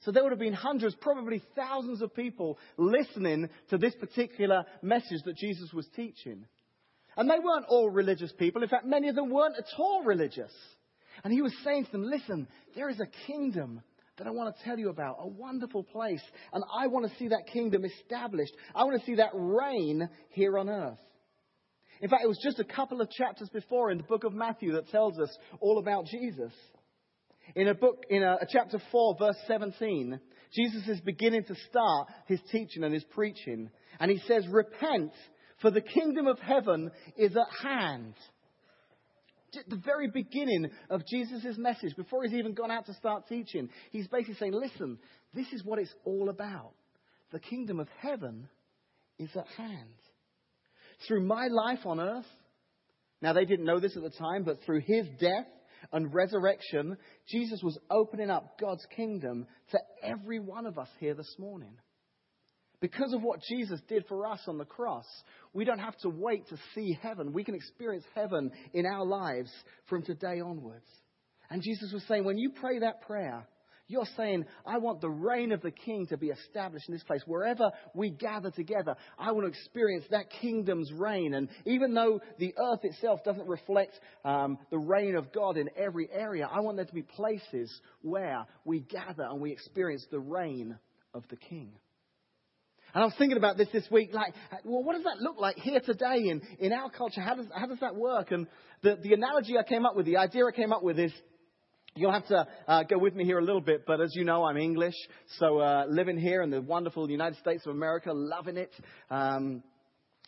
So 0.00 0.10
there 0.10 0.22
would 0.22 0.32
have 0.32 0.38
been 0.38 0.52
hundreds, 0.52 0.94
probably 1.00 1.42
thousands 1.54 2.02
of 2.02 2.14
people 2.14 2.58
listening 2.76 3.48
to 3.70 3.78
this 3.78 3.94
particular 3.94 4.64
message 4.82 5.22
that 5.24 5.36
Jesus 5.36 5.72
was 5.72 5.86
teaching. 5.94 6.44
And 7.16 7.28
they 7.28 7.38
weren't 7.38 7.66
all 7.68 7.90
religious 7.90 8.32
people. 8.38 8.62
In 8.62 8.68
fact, 8.68 8.86
many 8.86 9.08
of 9.08 9.14
them 9.14 9.30
weren't 9.30 9.56
at 9.58 9.66
all 9.78 10.02
religious. 10.04 10.52
And 11.22 11.32
he 11.32 11.42
was 11.42 11.54
saying 11.64 11.86
to 11.86 11.92
them, 11.92 12.04
listen, 12.04 12.48
there 12.74 12.88
is 12.88 13.00
a 13.00 13.26
kingdom 13.26 13.82
that 14.20 14.26
I 14.26 14.32
want 14.32 14.54
to 14.54 14.64
tell 14.64 14.78
you 14.78 14.90
about. 14.90 15.16
A 15.18 15.26
wonderful 15.26 15.82
place. 15.82 16.20
And 16.52 16.62
I 16.78 16.88
want 16.88 17.10
to 17.10 17.18
see 17.18 17.28
that 17.28 17.46
kingdom 17.50 17.86
established. 17.86 18.52
I 18.74 18.84
want 18.84 19.00
to 19.00 19.06
see 19.06 19.14
that 19.14 19.30
reign 19.32 20.10
here 20.28 20.58
on 20.58 20.68
earth. 20.68 20.98
In 22.02 22.10
fact, 22.10 22.22
it 22.22 22.28
was 22.28 22.40
just 22.44 22.58
a 22.58 22.64
couple 22.64 23.00
of 23.00 23.10
chapters 23.10 23.48
before 23.48 23.90
in 23.90 23.96
the 23.96 24.04
book 24.04 24.24
of 24.24 24.34
Matthew 24.34 24.72
that 24.72 24.90
tells 24.90 25.18
us 25.18 25.34
all 25.60 25.78
about 25.78 26.04
Jesus. 26.04 26.52
In 27.54 27.68
a 27.68 27.74
book, 27.74 28.04
in 28.10 28.22
a, 28.22 28.34
a 28.42 28.46
chapter 28.46 28.78
4, 28.92 29.16
verse 29.18 29.36
17, 29.46 30.20
Jesus 30.54 30.86
is 30.86 31.00
beginning 31.00 31.44
to 31.44 31.54
start 31.70 32.08
his 32.26 32.40
teaching 32.52 32.84
and 32.84 32.92
his 32.92 33.04
preaching. 33.04 33.70
And 34.00 34.10
he 34.10 34.18
says, 34.28 34.46
Repent, 34.48 35.12
for 35.62 35.70
the 35.70 35.80
kingdom 35.80 36.26
of 36.26 36.38
heaven 36.40 36.90
is 37.16 37.34
at 37.34 37.66
hand 37.66 38.14
the 39.68 39.76
very 39.84 40.08
beginning 40.08 40.70
of 40.88 41.02
Jesus' 41.06 41.56
message, 41.58 41.96
before 41.96 42.22
he's 42.24 42.34
even 42.34 42.54
gone 42.54 42.70
out 42.70 42.86
to 42.86 42.94
start 42.94 43.28
teaching, 43.28 43.68
he's 43.90 44.08
basically 44.08 44.34
saying, 44.34 44.52
listen, 44.52 44.98
this 45.34 45.46
is 45.52 45.64
what 45.64 45.78
it's 45.78 45.94
all 46.04 46.28
about. 46.28 46.72
The 47.32 47.40
kingdom 47.40 47.80
of 47.80 47.88
heaven 48.00 48.48
is 49.18 49.30
at 49.36 49.46
hand. 49.56 49.94
Through 51.06 51.26
my 51.26 51.48
life 51.48 51.86
on 51.86 52.00
earth, 52.00 52.26
now 53.22 53.32
they 53.32 53.44
didn't 53.44 53.66
know 53.66 53.80
this 53.80 53.96
at 53.96 54.02
the 54.02 54.10
time, 54.10 54.44
but 54.44 54.62
through 54.64 54.80
his 54.86 55.06
death 55.20 55.46
and 55.92 56.12
resurrection, 56.12 56.96
Jesus 57.28 57.60
was 57.62 57.78
opening 57.90 58.30
up 58.30 58.58
God's 58.60 58.86
kingdom 58.96 59.46
to 59.70 59.78
every 60.02 60.38
one 60.38 60.66
of 60.66 60.78
us 60.78 60.88
here 60.98 61.14
this 61.14 61.34
morning. 61.38 61.76
Because 62.80 63.12
of 63.12 63.22
what 63.22 63.40
Jesus 63.42 63.80
did 63.88 64.06
for 64.08 64.26
us 64.26 64.40
on 64.46 64.56
the 64.56 64.64
cross, 64.64 65.06
we 65.52 65.64
don't 65.64 65.78
have 65.78 65.96
to 65.98 66.08
wait 66.08 66.48
to 66.48 66.56
see 66.74 66.98
heaven. 67.02 67.32
We 67.32 67.44
can 67.44 67.54
experience 67.54 68.04
heaven 68.14 68.50
in 68.72 68.86
our 68.86 69.04
lives 69.04 69.50
from 69.86 70.02
today 70.02 70.40
onwards. 70.40 70.88
And 71.50 71.62
Jesus 71.62 71.92
was 71.92 72.02
saying, 72.08 72.24
when 72.24 72.38
you 72.38 72.52
pray 72.58 72.78
that 72.78 73.02
prayer, 73.02 73.46
you're 73.90 74.06
saying, 74.16 74.44
I 74.64 74.78
want 74.78 75.00
the 75.00 75.10
reign 75.10 75.50
of 75.50 75.62
the 75.62 75.72
king 75.72 76.06
to 76.06 76.16
be 76.16 76.28
established 76.28 76.88
in 76.88 76.94
this 76.94 77.02
place. 77.02 77.22
Wherever 77.26 77.72
we 77.92 78.10
gather 78.10 78.52
together, 78.52 78.94
I 79.18 79.32
want 79.32 79.46
to 79.46 79.50
experience 79.50 80.04
that 80.10 80.30
kingdom's 80.40 80.92
reign. 80.92 81.34
And 81.34 81.48
even 81.66 81.92
though 81.92 82.20
the 82.38 82.54
earth 82.56 82.84
itself 82.84 83.24
doesn't 83.24 83.48
reflect 83.48 83.98
um, 84.24 84.58
the 84.70 84.78
reign 84.78 85.16
of 85.16 85.32
God 85.32 85.56
in 85.56 85.68
every 85.76 86.08
area, 86.12 86.48
I 86.50 86.60
want 86.60 86.76
there 86.76 86.86
to 86.86 86.94
be 86.94 87.02
places 87.02 87.80
where 88.00 88.46
we 88.64 88.80
gather 88.80 89.24
and 89.24 89.40
we 89.40 89.50
experience 89.50 90.06
the 90.10 90.20
reign 90.20 90.78
of 91.12 91.24
the 91.28 91.36
king. 91.36 91.72
And 92.94 93.02
I 93.02 93.06
was 93.06 93.14
thinking 93.18 93.36
about 93.36 93.56
this 93.56 93.68
this 93.72 93.88
week, 93.90 94.10
like, 94.12 94.34
well, 94.64 94.82
what 94.82 94.94
does 94.94 95.04
that 95.04 95.18
look 95.20 95.38
like 95.38 95.56
here 95.56 95.80
today 95.80 96.28
in, 96.28 96.42
in 96.58 96.72
our 96.72 96.90
culture? 96.90 97.20
How 97.20 97.34
does, 97.34 97.46
how 97.54 97.66
does 97.66 97.80
that 97.80 97.94
work? 97.94 98.30
And 98.30 98.46
the, 98.82 98.96
the 99.02 99.12
analogy 99.12 99.56
I 99.58 99.62
came 99.62 99.86
up 99.86 99.94
with, 99.94 100.06
the 100.06 100.16
idea 100.16 100.44
I 100.46 100.54
came 100.54 100.72
up 100.72 100.82
with 100.82 100.98
is, 100.98 101.12
You'll 101.96 102.12
have 102.12 102.26
to 102.28 102.46
uh, 102.68 102.84
go 102.84 102.98
with 102.98 103.16
me 103.16 103.24
here 103.24 103.40
a 103.40 103.44
little 103.44 103.60
bit, 103.60 103.84
but 103.84 104.00
as 104.00 104.14
you 104.14 104.24
know, 104.24 104.44
I'm 104.44 104.56
English, 104.56 104.94
so 105.40 105.58
uh, 105.58 105.86
living 105.88 106.16
here 106.16 106.40
in 106.42 106.48
the 106.48 106.62
wonderful 106.62 107.10
United 107.10 107.36
States 107.38 107.66
of 107.66 107.74
America, 107.74 108.12
loving 108.12 108.56
it. 108.56 108.72
Um, 109.10 109.64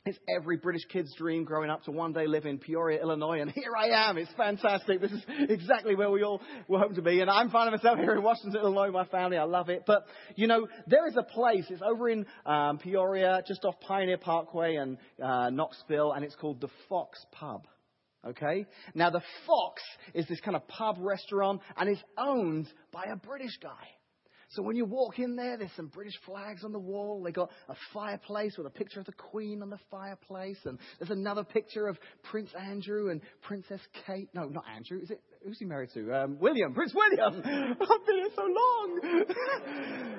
it's 0.05 0.19
every 0.29 0.57
British 0.57 0.85
kid's 0.89 1.15
dream 1.15 1.45
growing 1.45 1.71
up 1.71 1.85
to 1.85 1.93
one 1.93 2.13
day 2.13 2.27
live 2.27 2.45
in 2.45 2.59
Peoria, 2.59 3.01
Illinois, 3.01 3.41
and 3.41 3.51
here 3.53 3.77
I 3.77 4.09
am. 4.09 4.19
It's 4.19 4.33
fantastic. 4.37 5.01
This 5.01 5.13
is 5.13 5.23
exactly 5.49 5.95
where 5.95 6.11
we 6.11 6.25
all 6.25 6.43
were 6.67 6.81
hoping 6.81 6.97
to 6.97 7.03
be. 7.03 7.21
And 7.21 7.31
I'm 7.31 7.51
finding 7.51 7.73
myself 7.73 7.99
here 7.99 8.13
in 8.13 8.23
Washington, 8.23 8.61
Illinois, 8.61 8.91
my 8.91 9.05
family. 9.07 9.37
I 9.37 9.45
love 9.45 9.69
it. 9.69 9.85
But, 9.87 10.07
you 10.35 10.49
know, 10.49 10.67
there 10.89 11.07
is 11.07 11.17
a 11.17 11.23
place. 11.23 11.67
It's 11.69 11.83
over 11.83 12.09
in 12.09 12.27
um, 12.45 12.79
Peoria, 12.79 13.43
just 13.47 13.65
off 13.65 13.79
Pioneer 13.81 14.19
Parkway 14.19 14.75
and 14.75 14.99
uh, 15.23 15.51
Knoxville, 15.51 16.13
and 16.13 16.25
it's 16.25 16.35
called 16.35 16.61
the 16.61 16.71
Fox 16.89 17.25
Pub. 17.31 17.67
Okay? 18.27 18.67
Now, 18.95 19.11
the 19.11 19.23
Fox 19.47 19.83
is 20.15 20.27
this 20.27 20.41
kind 20.41 20.57
of 20.57 20.67
pub 20.67 20.97
restaurant, 20.99 21.61
and 21.77 21.89
it's 21.89 22.03
owned 22.19 22.69
by 22.93 23.05
a 23.05 23.17
British 23.17 23.57
guy. 23.63 23.89
So 24.53 24.63
when 24.63 24.77
you 24.77 24.85
walk 24.85 25.19
in 25.19 25.35
there, 25.35 25.57
there's 25.57 25.71
some 25.77 25.87
British 25.87 26.13
flags 26.27 26.63
on 26.63 26.73
the 26.73 26.79
wall. 26.79 27.23
They 27.23 27.33
got 27.33 27.51
a 27.69 27.75
fireplace 27.95 28.55
with 28.59 28.67
a 28.67 28.71
picture 28.71 29.01
of 29.01 29.07
the 29.07 29.13
Queen 29.13 29.63
on 29.63 29.71
the 29.71 29.79
fireplace, 29.91 30.59
and 30.67 30.79
there's 30.99 31.11
another 31.11 31.43
picture 31.43 31.87
of 31.87 31.99
Prince 32.23 32.51
Andrew 32.59 33.11
and 33.11 33.23
Princess 33.41 33.81
Kate. 34.07 34.29
No, 34.35 34.45
not 34.45 34.65
Andrew. 34.75 35.01
Is 35.03 35.11
it 35.11 35.23
who's 35.43 35.59
he 35.59 35.65
married 35.65 35.89
to? 35.95 36.13
Um, 36.13 36.39
William, 36.39 36.75
Prince 36.75 36.95
William. 36.95 37.43
I've 37.45 38.07
been 38.07 38.17
here 38.17 38.29
so 38.37 38.43
long. 38.43 39.01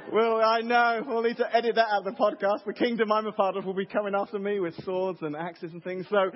well, 0.11 0.41
I 0.41 0.61
know. 0.61 1.03
We'll 1.07 1.21
need 1.21 1.37
to 1.37 1.55
edit 1.55 1.75
that 1.75 1.85
out 1.91 2.05
of 2.07 2.15
the 2.15 2.19
podcast. 2.19 2.65
The 2.65 2.73
kingdom 2.73 3.11
I'm 3.11 3.27
a 3.27 3.31
part 3.31 3.55
of 3.55 3.65
will 3.65 3.75
be 3.75 3.85
coming 3.85 4.15
after 4.15 4.39
me 4.39 4.59
with 4.59 4.73
swords 4.83 5.19
and 5.21 5.35
axes 5.35 5.71
and 5.73 5.83
things. 5.83 6.07
So, 6.09 6.17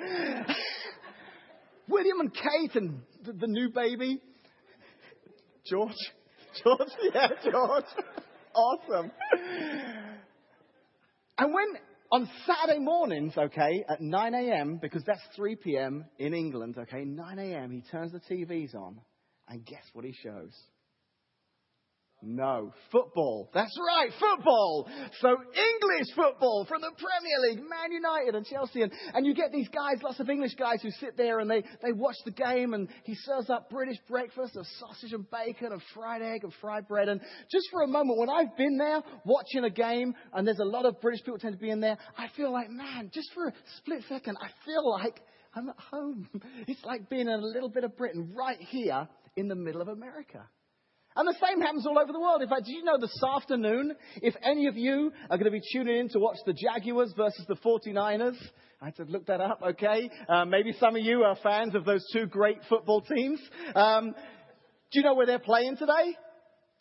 William 1.90 2.20
and 2.20 2.32
Kate 2.32 2.76
and 2.76 3.02
the, 3.26 3.34
the 3.34 3.48
new 3.48 3.70
baby. 3.70 4.22
George. 5.66 5.92
George? 6.64 6.90
Yeah, 7.14 7.28
George. 7.44 7.86
awesome. 8.54 9.12
And 11.38 11.54
when 11.54 11.66
on 12.12 12.30
Saturday 12.46 12.80
mornings, 12.80 13.34
okay, 13.38 13.84
at 13.90 14.02
9 14.02 14.34
a.m., 14.34 14.80
because 14.82 15.04
that's 15.06 15.22
3 15.36 15.56
p.m. 15.58 16.06
in 16.18 16.34
England, 16.34 16.78
okay, 16.78 17.04
9 17.04 17.40
a.m., 17.40 17.72
he 17.72 17.82
turns 17.92 18.12
the 18.12 18.20
TVs 18.20 18.74
on, 18.76 19.00
and 19.48 19.66
guess 19.66 19.84
what 19.94 20.06
he 20.06 20.14
shows? 20.24 20.54
No, 22.24 22.74
football. 22.92 23.52
That's 23.54 23.78
right, 23.78 24.10
football. 24.20 24.90
So 25.22 25.30
English 25.30 26.08
football 26.16 26.66
from 26.68 26.82
the 26.82 26.90
Premier 26.98 27.40
League, 27.48 27.60
Man 27.60 27.92
United 27.92 28.34
and 28.34 28.44
Chelsea. 28.44 28.82
And, 28.82 28.92
and 29.14 29.24
you 29.24 29.36
get 29.36 29.52
these 29.52 29.68
guys, 29.68 30.02
lots 30.02 30.20
of 30.20 30.28
English 30.28 30.56
guys 30.56 30.82
who 30.82 30.90
sit 31.00 31.16
there 31.16 31.40
and 31.40 31.50
they, 31.50 31.62
they 31.84 31.92
watch 31.92 32.16
the 32.26 32.32
game 32.32 32.74
and 32.74 32.90
he 33.04 33.14
serves 33.14 33.52
up 33.52 33.70
British 33.70 33.98
breakfast 34.10 34.56
of 34.58 34.66
sausage 34.80 35.14
and 35.14 35.30
bacon 35.30 35.72
and 35.72 35.82
fried 35.94 36.24
egg 36.24 36.44
and 36.44 36.52
fried 36.60 36.88
bread. 36.88 37.08
And 37.08 37.22
just 37.52 37.68
for 37.72 37.84
a 37.84 37.88
moment, 37.88 38.18
when 38.18 38.30
I've 38.32 38.58
been 38.58 38.78
there 38.78 39.04
watching 39.24 39.64
a 39.64 39.70
game 39.70 40.16
and 40.34 40.48
there's 40.48 40.60
a 40.60 40.66
lot 40.66 40.86
of 40.86 41.00
British 41.00 41.24
people 41.24 41.38
tend 41.38 41.54
to 41.54 41.62
be 41.62 41.70
in 41.70 41.82
there, 41.82 42.00
I 42.18 42.30
feel 42.36 42.52
like, 42.52 42.72
man, 42.72 43.12
just 43.14 43.32
for 43.36 43.48
a 43.48 43.54
split 43.78 44.02
second, 44.10 44.38
I 44.42 44.48
feel 44.66 44.90
like 44.90 45.22
I'm 45.54 45.70
at 45.70 45.80
home. 45.92 46.28
It's 46.68 46.84
like 46.84 47.10
being 47.10 47.28
in 47.28 47.30
a 47.30 47.38
little 47.38 47.70
bit 47.70 47.84
of 47.84 47.96
Britain 47.96 48.34
right 48.36 48.60
here 48.60 49.08
in 49.36 49.48
the 49.48 49.56
middle 49.56 49.82
of 49.82 49.88
America. 49.88 50.44
And 51.18 51.28
the 51.28 51.36
same 51.44 51.60
happens 51.62 51.88
all 51.88 51.98
over 51.98 52.14
the 52.14 52.20
world. 52.20 52.44
In 52.44 52.48
fact, 52.48 52.66
did 52.66 52.74
you 52.74 52.84
know 52.84 53.00
this 53.00 53.20
afternoon, 53.36 53.96
if 54.22 54.36
any 54.44 54.68
of 54.68 54.78
you 54.78 55.12
are 55.32 55.38
going 55.38 55.52
to 55.52 55.60
be 55.60 55.62
tuning 55.74 55.98
in 55.98 56.10
to 56.10 56.20
watch 56.20 56.38
the 56.46 56.54
Jaguars 56.54 57.12
versus 57.18 57.44
the 57.48 57.56
49ers, 57.56 58.38
I 58.80 58.86
had 58.86 58.96
to 58.98 59.04
look 59.06 59.26
that 59.26 59.42
up, 59.42 59.60
okay? 59.70 60.12
Uh, 60.30 60.46
maybe 60.46 60.74
some 60.80 60.96
of 60.96 61.02
you 61.02 61.24
are 61.24 61.36
fans 61.42 61.74
of 61.74 61.86
those 61.86 62.06
two 62.14 62.28
great 62.28 62.60
football 62.70 63.02
teams. 63.02 63.40
Um, 63.74 64.14
do 64.92 65.00
you 65.00 65.04
know 65.04 65.16
where 65.16 65.26
they're 65.26 65.40
playing 65.40 65.78
today? 65.78 66.16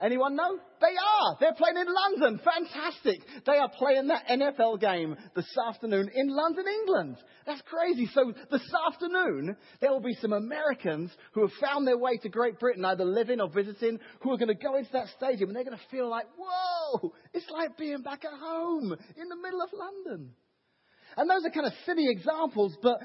Anyone 0.00 0.37
know? 0.37 0.59
They 0.81 0.88
are. 0.88 1.37
They're 1.41 1.55
playing 1.55 1.79
in 1.79 1.87
London. 1.87 2.41
Fantastic. 2.45 3.21
They 3.47 3.57
are 3.57 3.71
playing 3.79 4.09
that 4.09 4.29
NFL 4.29 4.79
game 4.79 5.17
this 5.35 5.47
afternoon 5.69 6.11
in 6.15 6.29
London, 6.29 6.67
England. 6.69 7.17
That's 7.47 7.62
crazy. 7.62 8.07
So 8.12 8.35
this 8.50 8.69
afternoon, 8.87 9.57
there 9.81 9.91
will 9.91 10.03
be 10.03 10.17
some 10.21 10.35
Americans 10.35 11.11
who 11.33 11.41
have 11.41 11.53
found 11.62 11.87
their 11.87 11.97
way 11.97 12.19
to 12.19 12.29
Great 12.29 12.61
Britain, 12.61 12.85
either 12.85 13.07
living 13.07 13.41
or 13.41 13.49
visiting, 13.49 13.99
who 14.21 14.33
are 14.33 14.37
going 14.37 14.49
to 14.49 14.55
go 14.55 14.76
into 14.76 14.93
that 14.93 15.09
stadium 15.17 15.49
and 15.49 15.57
they're 15.57 15.65
going 15.65 15.79
to 15.79 15.91
feel 15.91 16.11
like, 16.11 16.26
whoa, 16.37 17.12
it's 17.33 17.49
like 17.50 17.79
being 17.79 18.03
back 18.03 18.26
at 18.26 18.38
home 18.38 18.95
in 19.17 19.29
the 19.31 19.37
middle 19.37 19.62
of 19.62 19.71
London. 19.73 20.33
And 21.17 21.31
those 21.31 21.47
are 21.47 21.50
kind 21.50 21.67
of 21.67 21.73
silly 21.87 22.09
examples, 22.11 22.76
but 22.83 22.99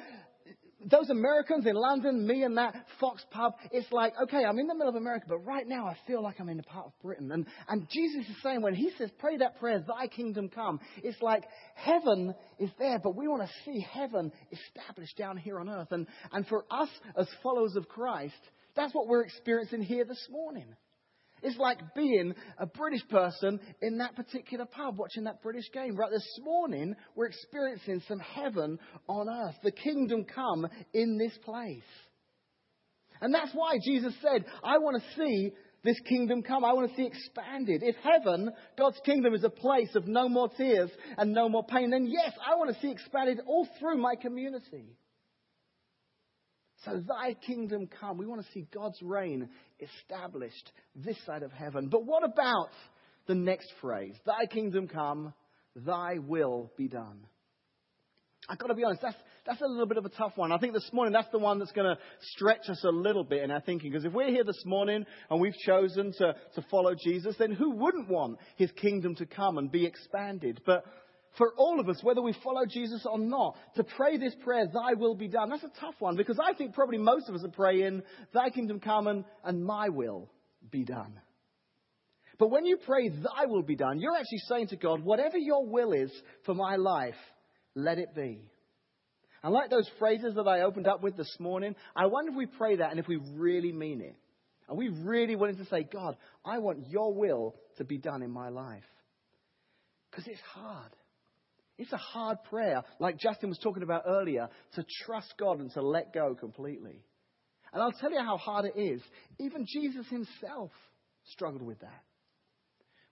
those 0.89 1.09
Americans 1.09 1.65
in 1.65 1.75
London, 1.75 2.25
me 2.25 2.43
and 2.43 2.57
that 2.57 2.75
Fox 3.00 3.23
pub, 3.31 3.53
it's 3.71 3.91
like, 3.91 4.13
okay, 4.23 4.43
I'm 4.43 4.57
in 4.59 4.67
the 4.67 4.73
middle 4.73 4.89
of 4.89 4.95
America, 4.95 5.25
but 5.27 5.39
right 5.39 5.67
now 5.67 5.85
I 5.85 5.95
feel 6.07 6.23
like 6.23 6.39
I'm 6.39 6.50
in 6.50 6.59
a 6.59 6.63
part 6.63 6.88
of 6.88 6.93
Britain. 7.01 7.31
And, 7.31 7.45
and 7.67 7.88
Jesus 7.89 8.29
is 8.29 8.35
saying 8.41 8.61
when 8.61 8.73
he 8.73 8.91
says, 8.97 9.09
pray 9.19 9.38
that 9.38 9.59
prayer, 9.59 9.83
thy 9.85 10.07
kingdom 10.07 10.50
come, 10.50 10.79
it's 11.03 11.21
like 11.21 11.43
heaven 11.75 12.33
is 12.59 12.69
there, 12.79 13.00
but 13.00 13.15
we 13.15 13.27
want 13.27 13.43
to 13.43 13.50
see 13.65 13.85
heaven 13.93 14.31
established 14.51 15.17
down 15.17 15.38
here 15.38 15.59
on 15.59 15.69
earth. 15.69 15.91
And, 15.91 16.07
and 16.31 16.47
for 16.47 16.65
us 16.71 16.89
as 17.17 17.27
followers 17.43 17.75
of 17.75 17.88
Christ, 17.88 18.33
that's 18.75 18.93
what 18.93 19.07
we're 19.07 19.23
experiencing 19.23 19.81
here 19.81 20.05
this 20.05 20.27
morning. 20.29 20.75
It's 21.41 21.57
like 21.57 21.79
being 21.95 22.33
a 22.57 22.65
British 22.65 23.07
person 23.10 23.60
in 23.81 23.98
that 23.98 24.15
particular 24.15 24.65
pub 24.65 24.98
watching 24.98 25.24
that 25.25 25.41
British 25.41 25.69
game. 25.74 25.95
Right 25.95 26.12
this 26.12 26.39
morning, 26.43 26.95
we're 27.15 27.27
experiencing 27.27 28.01
some 28.07 28.19
heaven 28.19 28.79
on 29.07 29.29
earth, 29.29 29.55
the 29.63 29.71
kingdom 29.71 30.25
come 30.25 30.67
in 30.93 31.17
this 31.17 31.38
place. 31.43 31.81
And 33.21 33.33
that's 33.33 33.51
why 33.53 33.77
Jesus 33.83 34.13
said, 34.21 34.45
I 34.63 34.79
want 34.79 35.01
to 35.01 35.15
see 35.15 35.51
this 35.83 36.00
kingdom 36.07 36.43
come. 36.43 36.63
I 36.63 36.74
want 36.74 36.89
to 36.89 36.95
see 36.95 37.05
expanded. 37.05 37.81
If 37.83 37.95
heaven, 38.03 38.51
God's 38.77 39.00
kingdom, 39.05 39.33
is 39.33 39.43
a 39.43 39.50
place 39.50 39.95
of 39.95 40.07
no 40.07 40.29
more 40.29 40.50
tears 40.50 40.89
and 41.17 41.33
no 41.33 41.50
more 41.50 41.63
pain, 41.63 41.91
then 41.91 42.07
yes, 42.07 42.33
I 42.45 42.55
want 42.55 42.74
to 42.74 42.81
see 42.81 42.91
expanded 42.91 43.39
all 43.45 43.67
through 43.79 43.98
my 43.98 44.15
community. 44.15 44.98
So 46.85 47.01
thy 47.07 47.35
kingdom 47.45 47.88
come. 48.00 48.17
We 48.17 48.25
want 48.25 48.43
to 48.43 48.51
see 48.53 48.65
God's 48.73 49.00
reign 49.01 49.50
established 49.79 50.71
this 50.95 51.17
side 51.25 51.43
of 51.43 51.51
heaven. 51.51 51.89
But 51.89 52.05
what 52.05 52.23
about 52.23 52.69
the 53.27 53.35
next 53.35 53.71
phrase? 53.81 54.15
Thy 54.25 54.45
kingdom 54.47 54.88
come, 54.88 55.33
thy 55.75 56.17
will 56.17 56.71
be 56.77 56.88
done. 56.88 57.19
I've 58.50 58.57
got 58.57 58.67
to 58.67 58.73
be 58.73 58.83
honest, 58.83 59.03
that's, 59.03 59.17
that's 59.45 59.61
a 59.61 59.67
little 59.67 59.85
bit 59.85 59.97
of 59.97 60.05
a 60.05 60.09
tough 60.09 60.33
one. 60.35 60.51
I 60.51 60.57
think 60.57 60.73
this 60.73 60.89
morning 60.91 61.13
that's 61.13 61.31
the 61.31 61.38
one 61.38 61.59
that's 61.59 61.71
going 61.71 61.95
to 61.95 62.01
stretch 62.33 62.67
us 62.69 62.83
a 62.83 62.89
little 62.89 63.23
bit 63.23 63.43
in 63.43 63.51
our 63.51 63.61
thinking. 63.61 63.91
Because 63.91 64.03
if 64.03 64.13
we're 64.13 64.31
here 64.31 64.43
this 64.43 64.63
morning 64.65 65.05
and 65.29 65.39
we've 65.39 65.57
chosen 65.65 66.11
to, 66.17 66.35
to 66.55 66.65
follow 66.71 66.95
Jesus, 66.95 67.35
then 67.38 67.51
who 67.51 67.71
wouldn't 67.75 68.09
want 68.09 68.39
his 68.55 68.71
kingdom 68.71 69.13
to 69.15 69.27
come 69.27 69.59
and 69.59 69.71
be 69.71 69.85
expanded? 69.85 70.61
But 70.65 70.83
for 71.38 71.53
all 71.57 71.79
of 71.79 71.88
us, 71.88 72.03
whether 72.03 72.21
we 72.21 72.35
follow 72.43 72.65
Jesus 72.65 73.05
or 73.09 73.17
not, 73.17 73.55
to 73.75 73.83
pray 73.83 74.17
this 74.17 74.35
prayer, 74.43 74.65
Thy 74.67 74.93
will 74.93 75.15
be 75.15 75.27
done. 75.27 75.50
That's 75.50 75.63
a 75.63 75.79
tough 75.79 75.95
one 76.00 76.15
because 76.15 76.39
I 76.43 76.53
think 76.53 76.73
probably 76.73 76.97
most 76.97 77.29
of 77.29 77.35
us 77.35 77.43
are 77.43 77.51
praying, 77.51 78.03
Thy 78.33 78.50
kingdom 78.50 78.79
come 78.79 79.07
and, 79.07 79.23
and 79.43 79.63
my 79.63 79.89
will 79.89 80.29
be 80.69 80.83
done. 80.83 81.19
But 82.38 82.51
when 82.51 82.65
you 82.65 82.77
pray, 82.85 83.09
Thy 83.09 83.45
will 83.45 83.63
be 83.63 83.75
done, 83.75 84.00
you're 84.00 84.15
actually 84.15 84.41
saying 84.50 84.67
to 84.69 84.75
God, 84.75 85.03
whatever 85.03 85.38
your 85.38 85.65
will 85.65 85.93
is 85.93 86.11
for 86.45 86.53
my 86.53 86.75
life, 86.75 87.15
let 87.75 87.97
it 87.97 88.13
be. 88.15 88.50
And 89.43 89.53
like 89.53 89.69
those 89.69 89.89
phrases 90.00 90.35
that 90.35 90.47
I 90.47 90.61
opened 90.61 90.88
up 90.88 91.01
with 91.01 91.17
this 91.17 91.35
morning, 91.39 91.75
I 91.95 92.07
wonder 92.07 92.31
if 92.31 92.38
we 92.38 92.45
pray 92.45 92.75
that 92.75 92.91
and 92.91 93.00
if 93.00 93.07
we 93.07 93.19
really 93.33 93.71
mean 93.71 94.01
it. 94.01 94.15
Are 94.69 94.75
we 94.75 94.89
really 94.89 95.35
willing 95.35 95.57
to 95.57 95.65
say, 95.65 95.83
God, 95.83 96.15
I 96.45 96.59
want 96.59 96.89
your 96.89 97.13
will 97.13 97.55
to 97.77 97.83
be 97.83 97.97
done 97.97 98.21
in 98.21 98.31
my 98.31 98.50
life? 98.50 98.83
Because 100.09 100.27
it's 100.27 100.41
hard. 100.53 100.91
It's 101.81 101.91
a 101.91 101.97
hard 101.97 102.43
prayer, 102.43 102.83
like 103.00 103.17
Justin 103.17 103.50
was 103.50 103.57
talking 103.57 103.81
about 103.81 104.03
earlier, 104.05 104.50
to 104.75 104.85
trust 105.03 105.33
God 105.39 105.59
and 105.59 105.71
to 105.71 105.81
let 105.81 106.13
go 106.13 106.35
completely. 106.35 107.03
And 107.73 107.81
I'll 107.81 107.91
tell 107.91 108.11
you 108.11 108.19
how 108.19 108.38
hard 108.38 108.65
it 108.65 108.79
is. 108.79 109.01
Even 109.39 109.65
Jesus 109.67 110.05
himself 110.07 110.69
struggled 111.31 111.63
with 111.63 111.79
that. 111.79 112.03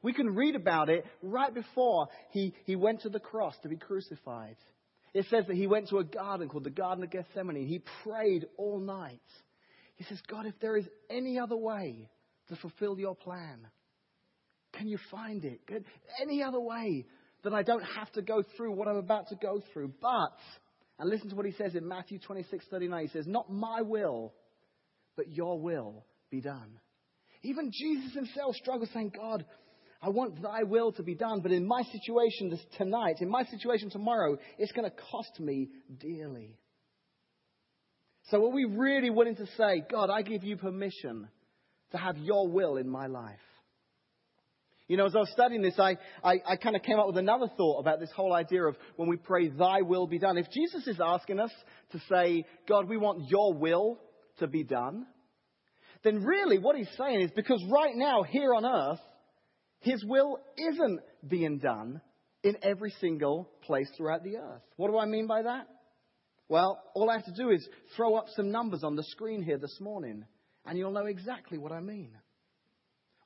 We 0.04 0.14
can 0.14 0.36
read 0.36 0.56
about 0.56 0.88
it 0.88 1.04
right 1.24 1.52
before 1.52 2.10
he, 2.30 2.54
he 2.66 2.76
went 2.76 3.02
to 3.02 3.10
the 3.10 3.20
cross 3.20 3.56
to 3.64 3.70
be 3.70 3.76
crucified. 3.76 4.56
It 5.16 5.26
says 5.32 5.46
that 5.48 5.56
he 5.56 5.66
went 5.66 5.90
to 5.90 5.98
a 5.98 6.04
garden 6.04 6.48
called 6.48 6.64
the 6.64 6.70
Garden 6.70 7.04
of 7.04 7.10
Gethsemane. 7.10 7.66
He 7.66 7.82
prayed 8.04 8.46
all 8.56 8.80
night. 8.80 9.20
He 9.96 10.04
says, 10.04 10.20
God, 10.30 10.46
if 10.46 10.54
there 10.60 10.78
is 10.78 10.86
any 11.10 11.40
other 11.40 11.58
way 11.58 12.08
to 12.50 12.56
fulfill 12.56 13.00
your 13.00 13.16
plan, 13.16 13.66
can 14.74 14.88
you 14.88 15.00
find 15.10 15.44
it? 15.44 15.60
Any 16.22 16.44
other 16.44 16.60
way 16.60 17.08
that 17.44 17.54
I 17.54 17.64
don't 17.64 17.84
have 17.84 18.12
to 18.14 18.22
go 18.22 18.44
through 18.56 18.72
what 18.74 18.88
I'm 18.88 18.98
about 18.98 19.30
to 19.30 19.36
go 19.36 19.62
through. 19.72 19.94
But, 20.02 20.38
and 20.98 21.10
listen 21.10 21.30
to 21.30 21.36
what 21.36 21.46
he 21.46 21.54
says 21.54 21.76
in 21.76 21.88
Matthew 21.88 22.20
26 22.20 22.66
39. 22.70 23.04
He 23.04 23.12
says, 23.12 23.28
Not 23.28 23.52
my 23.52 23.82
will, 23.82 24.34
but 25.16 25.30
your 25.30 25.60
will 25.60 26.06
be 26.30 26.42
done. 26.42 26.80
Even 27.42 27.72
Jesus 27.72 28.14
himself 28.14 28.56
struggles 28.56 28.90
saying, 28.94 29.14
God, 29.16 29.46
I 30.02 30.10
want 30.10 30.42
thy 30.42 30.64
will 30.64 30.92
to 30.94 31.04
be 31.04 31.16
done, 31.16 31.42
but 31.42 31.52
in 31.52 31.68
my 31.68 31.84
situation 31.84 32.50
this 32.50 32.64
tonight, 32.78 33.18
in 33.20 33.30
my 33.30 33.44
situation 33.46 33.90
tomorrow, 33.90 34.38
it's 34.58 34.72
going 34.72 34.90
to 34.90 34.96
cost 35.12 35.40
me 35.40 35.70
dearly. 36.00 36.58
So 38.30 38.46
are 38.46 38.54
we 38.54 38.66
really 38.66 39.10
willing 39.10 39.36
to 39.38 39.46
say, 39.58 39.84
God, 39.90 40.10
I 40.10 40.22
give 40.22 40.44
you 40.44 40.56
permission 40.56 41.28
to 41.92 41.98
have 41.98 42.18
your 42.18 42.48
will 42.48 42.78
in 42.78 42.88
my 42.88 43.08
life? 43.08 43.40
You 44.90 44.98
know, 44.98 45.06
as 45.06 45.16
I 45.16 45.20
was 45.20 45.32
studying 45.32 45.62
this, 45.62 45.78
I, 45.78 45.98
I, 46.24 46.42
I 46.46 46.56
kind 46.56 46.76
of 46.76 46.82
came 46.82 46.98
up 46.98 47.06
with 47.06 47.18
another 47.18 47.46
thought 47.56 47.80
about 47.80 48.00
this 48.00 48.10
whole 48.16 48.34
idea 48.34 48.64
of 48.64 48.76
when 48.96 49.08
we 49.08 49.18
pray, 49.18 49.48
Thy 49.48 49.84
will 49.84 50.08
be 50.08 50.18
done. 50.18 50.40
If 50.40 50.50
Jesus 50.50 50.88
is 50.88 51.00
asking 51.00 51.40
us 51.40 51.52
to 51.92 52.02
say, 52.12 52.44
God, 52.68 52.90
we 52.90 52.98
want 52.98 53.30
your 53.30 53.54
will 53.54 54.00
to 54.40 54.48
be 54.48 54.64
done, 54.64 55.06
then 56.04 56.24
really 56.24 56.58
what 56.58 56.76
he's 56.76 56.90
saying 56.98 57.22
is 57.22 57.30
because 57.36 57.64
right 57.72 57.96
now, 57.96 58.24
here 58.24 58.52
on 58.56 58.66
earth, 58.66 59.00
his 59.82 60.04
will 60.04 60.40
isn't 60.58 61.02
being 61.28 61.60
done 61.60 62.02
in 62.44 62.58
every 62.64 62.92
single 63.00 63.48
place 63.62 63.90
throughout 63.96 64.24
the 64.24 64.38
earth. 64.38 64.64
What 64.78 64.90
do 64.90 64.98
I 64.98 65.06
mean 65.06 65.28
by 65.28 65.44
that? 65.44 65.68
Well, 66.48 66.82
all 66.96 67.12
I 67.12 67.18
have 67.18 67.26
to 67.26 67.34
do 67.34 67.52
is 67.52 67.68
throw 67.96 68.16
up 68.16 68.26
some 68.36 68.50
numbers 68.50 68.84
on 68.84 68.96
the 68.96 69.04
screen 69.04 69.44
here 69.44 69.60
this 69.60 69.78
morning, 69.80 70.26
and 70.66 70.80
you'll 70.80 70.92
know 70.92 71.06
exactly 71.06 71.60
what 71.60 71.72
I 71.72 71.80
mean. 71.80 72.18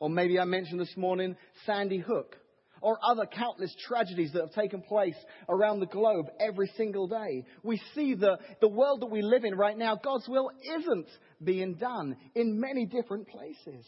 Or 0.03 0.09
maybe 0.09 0.37
I 0.37 0.43
mentioned 0.43 0.81
this 0.81 0.97
morning 0.97 1.37
Sandy 1.65 1.99
Hook. 1.99 2.35
or 2.81 2.99
other 3.09 3.25
countless 3.25 3.73
tragedies 3.87 4.33
that 4.33 4.41
have 4.41 4.51
taken 4.53 4.81
place 4.81 5.15
around 5.47 5.79
the 5.79 5.85
globe 5.85 6.25
every 6.41 6.69
single 6.75 7.07
day. 7.07 7.45
We 7.63 7.79
see 7.95 8.13
the, 8.13 8.37
the 8.59 8.67
world 8.67 8.99
that 8.99 9.09
we 9.09 9.21
live 9.21 9.45
in 9.45 9.55
right 9.55 9.77
now, 9.77 9.95
God's 9.95 10.27
will 10.27 10.51
isn't 10.77 11.07
being 11.41 11.75
done 11.75 12.17
in 12.35 12.59
many 12.59 12.85
different 12.85 13.29
places. 13.29 13.85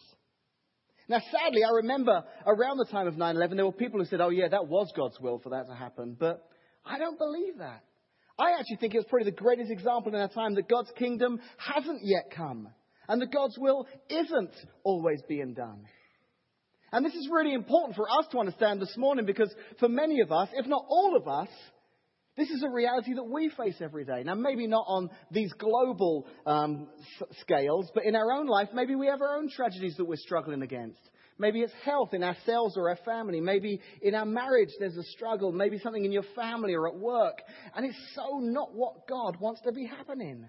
Now, 1.10 1.20
sadly, 1.34 1.66
I 1.66 1.72
remember 1.72 2.24
around 2.48 2.78
the 2.78 2.86
time 2.86 3.08
of 3.08 3.18
9 3.18 3.36
11, 3.36 3.58
there 3.58 3.66
were 3.66 3.74
people 3.74 4.00
who 4.00 4.06
said, 4.06 4.22
oh, 4.22 4.30
yeah, 4.30 4.48
that 4.48 4.70
was 4.70 4.90
God's 4.96 5.20
will 5.20 5.40
for 5.40 5.50
that 5.50 5.68
to 5.68 5.76
happen. 5.76 6.16
But 6.18 6.48
I 6.86 6.98
don't 6.98 7.18
believe 7.18 7.58
that. 7.58 7.84
I 8.40 8.52
actually 8.58 8.78
think 8.78 8.96
it's 8.96 9.10
probably 9.10 9.30
the 9.32 9.36
greatest 9.36 9.70
example 9.70 10.16
in 10.16 10.22
our 10.22 10.30
time 10.30 10.56
that 10.56 10.70
God's 10.70 10.94
kingdom 10.98 11.42
hasn't 11.58 12.00
yet 12.04 12.32
come 12.34 12.70
and 13.10 13.22
that 13.22 13.34
God's 13.34 13.58
will 13.58 13.86
isn't 14.10 14.54
always 14.86 15.22
being 15.28 15.54
done. 15.54 15.86
And 16.96 17.06
this 17.06 17.14
is 17.14 17.28
really 17.30 17.54
important 17.54 17.94
for 17.98 18.10
us 18.10 18.26
to 18.32 18.40
understand 18.40 18.82
this 18.82 18.96
morning 18.96 19.26
because 19.26 19.54
for 19.82 19.90
many 19.90 20.22
of 20.22 20.32
us, 20.32 20.48
if 20.54 20.66
not 20.66 20.86
all 20.88 21.18
of 21.18 21.28
us, 21.28 21.50
this 22.38 22.50
is 22.50 22.64
a 22.64 22.70
reality 22.70 23.14
that 23.16 23.24
we 23.26 23.50
face 23.50 23.76
every 23.82 24.06
day. 24.06 24.24
Now, 24.24 24.36
maybe 24.36 24.66
not 24.66 24.86
on 24.88 25.10
these 25.30 25.52
global 25.60 26.26
um, 26.46 26.88
scales, 27.42 27.92
but 27.94 28.06
in 28.06 28.16
our 28.16 28.32
own 28.32 28.48
life, 28.48 28.70
maybe 28.74 28.96
we 28.96 29.08
have 29.08 29.22
our 29.22 29.36
own 29.36 29.50
tragedies 29.50 29.98
that 29.98 30.06
we're 30.06 30.16
struggling 30.16 30.62
against. 30.62 31.02
Maybe 31.38 31.64
it's 31.64 31.74
health 31.84 32.14
in 32.14 32.24
ourselves 32.24 32.78
or 32.78 32.88
our 32.88 33.00
family. 33.04 33.42
Maybe 33.42 33.82
in 34.02 34.16
our 34.16 34.26
marriage 34.26 34.70
there's 34.80 34.96
a 34.96 35.04
struggle. 35.04 35.52
Maybe 35.52 35.80
something 35.80 36.06
in 36.06 36.14
your 36.14 36.24
family 36.34 36.76
or 36.76 36.88
at 36.88 36.96
work. 36.96 37.40
And 37.76 37.86
it's 37.86 38.16
so 38.16 38.40
not 38.40 38.74
what 38.74 39.06
God 39.06 39.42
wants 39.42 39.60
to 39.66 39.74
be 39.74 39.86
happening. 39.86 40.48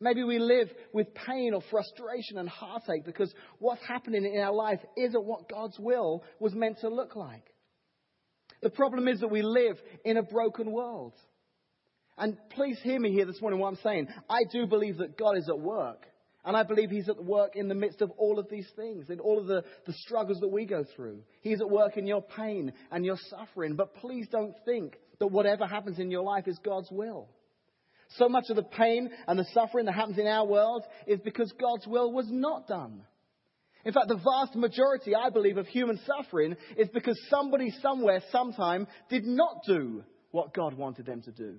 Maybe 0.00 0.24
we 0.24 0.38
live 0.38 0.70
with 0.92 1.14
pain 1.14 1.52
or 1.52 1.62
frustration 1.70 2.38
and 2.38 2.48
heartache 2.48 3.04
because 3.04 3.32
what's 3.58 3.86
happening 3.86 4.24
in 4.24 4.40
our 4.40 4.54
life 4.54 4.80
isn't 4.96 5.24
what 5.24 5.48
God's 5.50 5.78
will 5.78 6.24
was 6.38 6.54
meant 6.54 6.78
to 6.80 6.88
look 6.88 7.16
like. 7.16 7.44
The 8.62 8.70
problem 8.70 9.08
is 9.08 9.20
that 9.20 9.28
we 9.30 9.42
live 9.42 9.78
in 10.04 10.16
a 10.16 10.22
broken 10.22 10.72
world. 10.72 11.14
And 12.16 12.36
please 12.50 12.78
hear 12.82 12.98
me 12.98 13.12
here 13.12 13.26
this 13.26 13.40
morning 13.40 13.60
what 13.60 13.68
I'm 13.68 13.78
saying. 13.82 14.08
I 14.28 14.40
do 14.50 14.66
believe 14.66 14.98
that 14.98 15.18
God 15.18 15.36
is 15.36 15.48
at 15.48 15.58
work. 15.58 16.06
And 16.44 16.56
I 16.56 16.62
believe 16.62 16.90
He's 16.90 17.08
at 17.08 17.22
work 17.22 17.54
in 17.54 17.68
the 17.68 17.74
midst 17.74 18.00
of 18.00 18.10
all 18.12 18.38
of 18.38 18.48
these 18.50 18.68
things, 18.74 19.10
in 19.10 19.20
all 19.20 19.38
of 19.38 19.46
the, 19.46 19.62
the 19.86 19.92
struggles 19.92 20.40
that 20.40 20.48
we 20.48 20.64
go 20.64 20.84
through. 20.96 21.22
He's 21.42 21.60
at 21.60 21.68
work 21.68 21.98
in 21.98 22.06
your 22.06 22.22
pain 22.22 22.72
and 22.90 23.04
your 23.04 23.18
suffering. 23.28 23.76
But 23.76 23.94
please 23.96 24.26
don't 24.32 24.54
think 24.64 24.96
that 25.18 25.26
whatever 25.26 25.66
happens 25.66 25.98
in 25.98 26.10
your 26.10 26.22
life 26.22 26.48
is 26.48 26.58
God's 26.64 26.90
will. 26.90 27.28
So 28.16 28.28
much 28.28 28.44
of 28.50 28.56
the 28.56 28.62
pain 28.62 29.10
and 29.26 29.38
the 29.38 29.46
suffering 29.54 29.86
that 29.86 29.94
happens 29.94 30.18
in 30.18 30.26
our 30.26 30.46
world 30.46 30.84
is 31.06 31.20
because 31.20 31.52
God's 31.60 31.86
will 31.86 32.12
was 32.12 32.26
not 32.28 32.66
done. 32.66 33.02
In 33.84 33.92
fact, 33.92 34.08
the 34.08 34.16
vast 34.16 34.54
majority, 34.56 35.14
I 35.14 35.30
believe, 35.30 35.56
of 35.56 35.66
human 35.66 35.98
suffering 36.06 36.56
is 36.76 36.88
because 36.92 37.18
somebody 37.30 37.70
somewhere, 37.80 38.20
sometime, 38.30 38.86
did 39.08 39.24
not 39.24 39.62
do 39.66 40.04
what 40.32 40.52
God 40.52 40.74
wanted 40.74 41.06
them 41.06 41.22
to 41.22 41.32
do. 41.32 41.56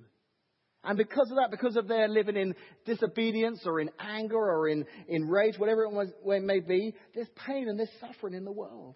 And 0.84 0.98
because 0.98 1.30
of 1.30 1.38
that, 1.38 1.52
because 1.52 1.76
of 1.76 1.88
their 1.88 2.08
living 2.08 2.36
in 2.36 2.56
disobedience 2.86 3.62
or 3.66 3.80
in 3.80 3.90
anger 4.00 4.38
or 4.38 4.68
in, 4.68 4.86
in 5.08 5.28
rage, 5.28 5.58
whatever 5.58 5.84
it, 5.84 5.92
was, 5.92 6.08
it 6.26 6.44
may 6.44 6.60
be, 6.60 6.96
there's 7.14 7.30
pain 7.48 7.70
and 7.70 7.78
there's 7.78 7.90
suffering 8.00 8.34
in 8.34 8.46
the 8.46 8.52
world. 8.52 8.96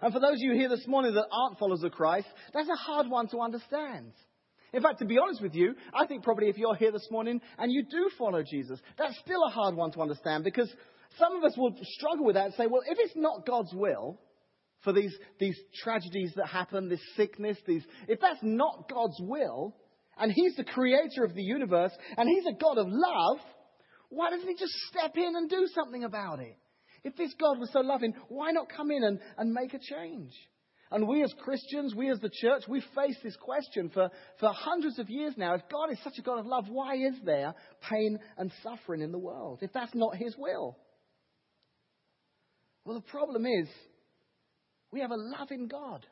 And 0.00 0.12
for 0.12 0.20
those 0.20 0.34
of 0.34 0.38
you 0.40 0.54
here 0.54 0.68
this 0.68 0.86
morning 0.86 1.14
that 1.14 1.26
aren't 1.32 1.58
followers 1.58 1.82
of 1.82 1.92
Christ, 1.92 2.28
that's 2.54 2.68
a 2.68 2.76
hard 2.76 3.08
one 3.08 3.28
to 3.28 3.40
understand. 3.40 4.12
In 4.72 4.82
fact, 4.82 4.98
to 4.98 5.06
be 5.06 5.18
honest 5.18 5.42
with 5.42 5.54
you, 5.54 5.74
I 5.94 6.06
think 6.06 6.22
probably 6.22 6.48
if 6.48 6.58
you're 6.58 6.74
here 6.74 6.92
this 6.92 7.08
morning 7.10 7.40
and 7.58 7.72
you 7.72 7.84
do 7.84 8.10
follow 8.18 8.42
Jesus, 8.42 8.78
that's 8.98 9.18
still 9.18 9.42
a 9.46 9.50
hard 9.50 9.74
one 9.74 9.92
to 9.92 10.02
understand 10.02 10.44
because 10.44 10.70
some 11.18 11.36
of 11.36 11.44
us 11.44 11.56
will 11.56 11.74
struggle 11.82 12.26
with 12.26 12.34
that 12.34 12.46
and 12.46 12.54
say, 12.54 12.66
well, 12.66 12.82
if 12.86 12.98
it's 13.00 13.16
not 13.16 13.46
God's 13.46 13.72
will 13.72 14.20
for 14.82 14.92
these, 14.92 15.14
these 15.40 15.58
tragedies 15.82 16.32
that 16.36 16.46
happen, 16.46 16.88
this 16.88 17.00
sickness, 17.16 17.56
these, 17.66 17.82
if 18.08 18.20
that's 18.20 18.40
not 18.42 18.88
God's 18.92 19.18
will, 19.20 19.74
and 20.18 20.32
He's 20.32 20.56
the 20.56 20.64
creator 20.64 21.24
of 21.24 21.34
the 21.34 21.42
universe, 21.42 21.92
and 22.16 22.28
He's 22.28 22.46
a 22.46 22.58
God 22.58 22.78
of 22.78 22.86
love, 22.88 23.38
why 24.10 24.30
doesn't 24.30 24.48
He 24.48 24.54
just 24.54 24.72
step 24.90 25.16
in 25.16 25.34
and 25.34 25.48
do 25.48 25.66
something 25.74 26.04
about 26.04 26.40
it? 26.40 26.56
If 27.04 27.16
this 27.16 27.32
God 27.40 27.58
was 27.58 27.70
so 27.72 27.80
loving, 27.80 28.14
why 28.28 28.50
not 28.50 28.68
come 28.68 28.90
in 28.90 29.02
and, 29.02 29.18
and 29.36 29.52
make 29.52 29.74
a 29.74 29.78
change? 29.78 30.32
And 30.90 31.06
we 31.06 31.22
as 31.22 31.34
Christians, 31.42 31.94
we 31.94 32.10
as 32.10 32.18
the 32.20 32.30
church, 32.32 32.62
we've 32.66 32.84
faced 32.94 33.22
this 33.22 33.36
question 33.36 33.90
for, 33.90 34.10
for 34.40 34.50
hundreds 34.52 34.98
of 34.98 35.10
years 35.10 35.34
now. 35.36 35.54
If 35.54 35.68
God 35.70 35.92
is 35.92 35.98
such 36.02 36.18
a 36.18 36.22
God 36.22 36.38
of 36.38 36.46
love, 36.46 36.64
why 36.68 36.96
is 36.96 37.14
there 37.24 37.54
pain 37.88 38.18
and 38.38 38.50
suffering 38.62 39.02
in 39.02 39.12
the 39.12 39.18
world 39.18 39.58
if 39.62 39.72
that's 39.72 39.94
not 39.94 40.16
His 40.16 40.34
will? 40.38 40.78
Well, 42.84 42.96
the 42.96 43.10
problem 43.10 43.44
is 43.44 43.68
we 44.90 45.00
have 45.00 45.10
a 45.10 45.16
loving 45.16 45.68
God. 45.68 46.06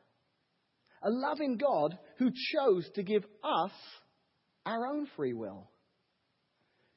A 1.01 1.09
loving 1.09 1.57
God 1.57 1.97
who 2.17 2.29
chose 2.29 2.87
to 2.95 3.03
give 3.03 3.23
us 3.43 3.71
our 4.65 4.85
own 4.87 5.07
free 5.15 5.33
will. 5.33 5.69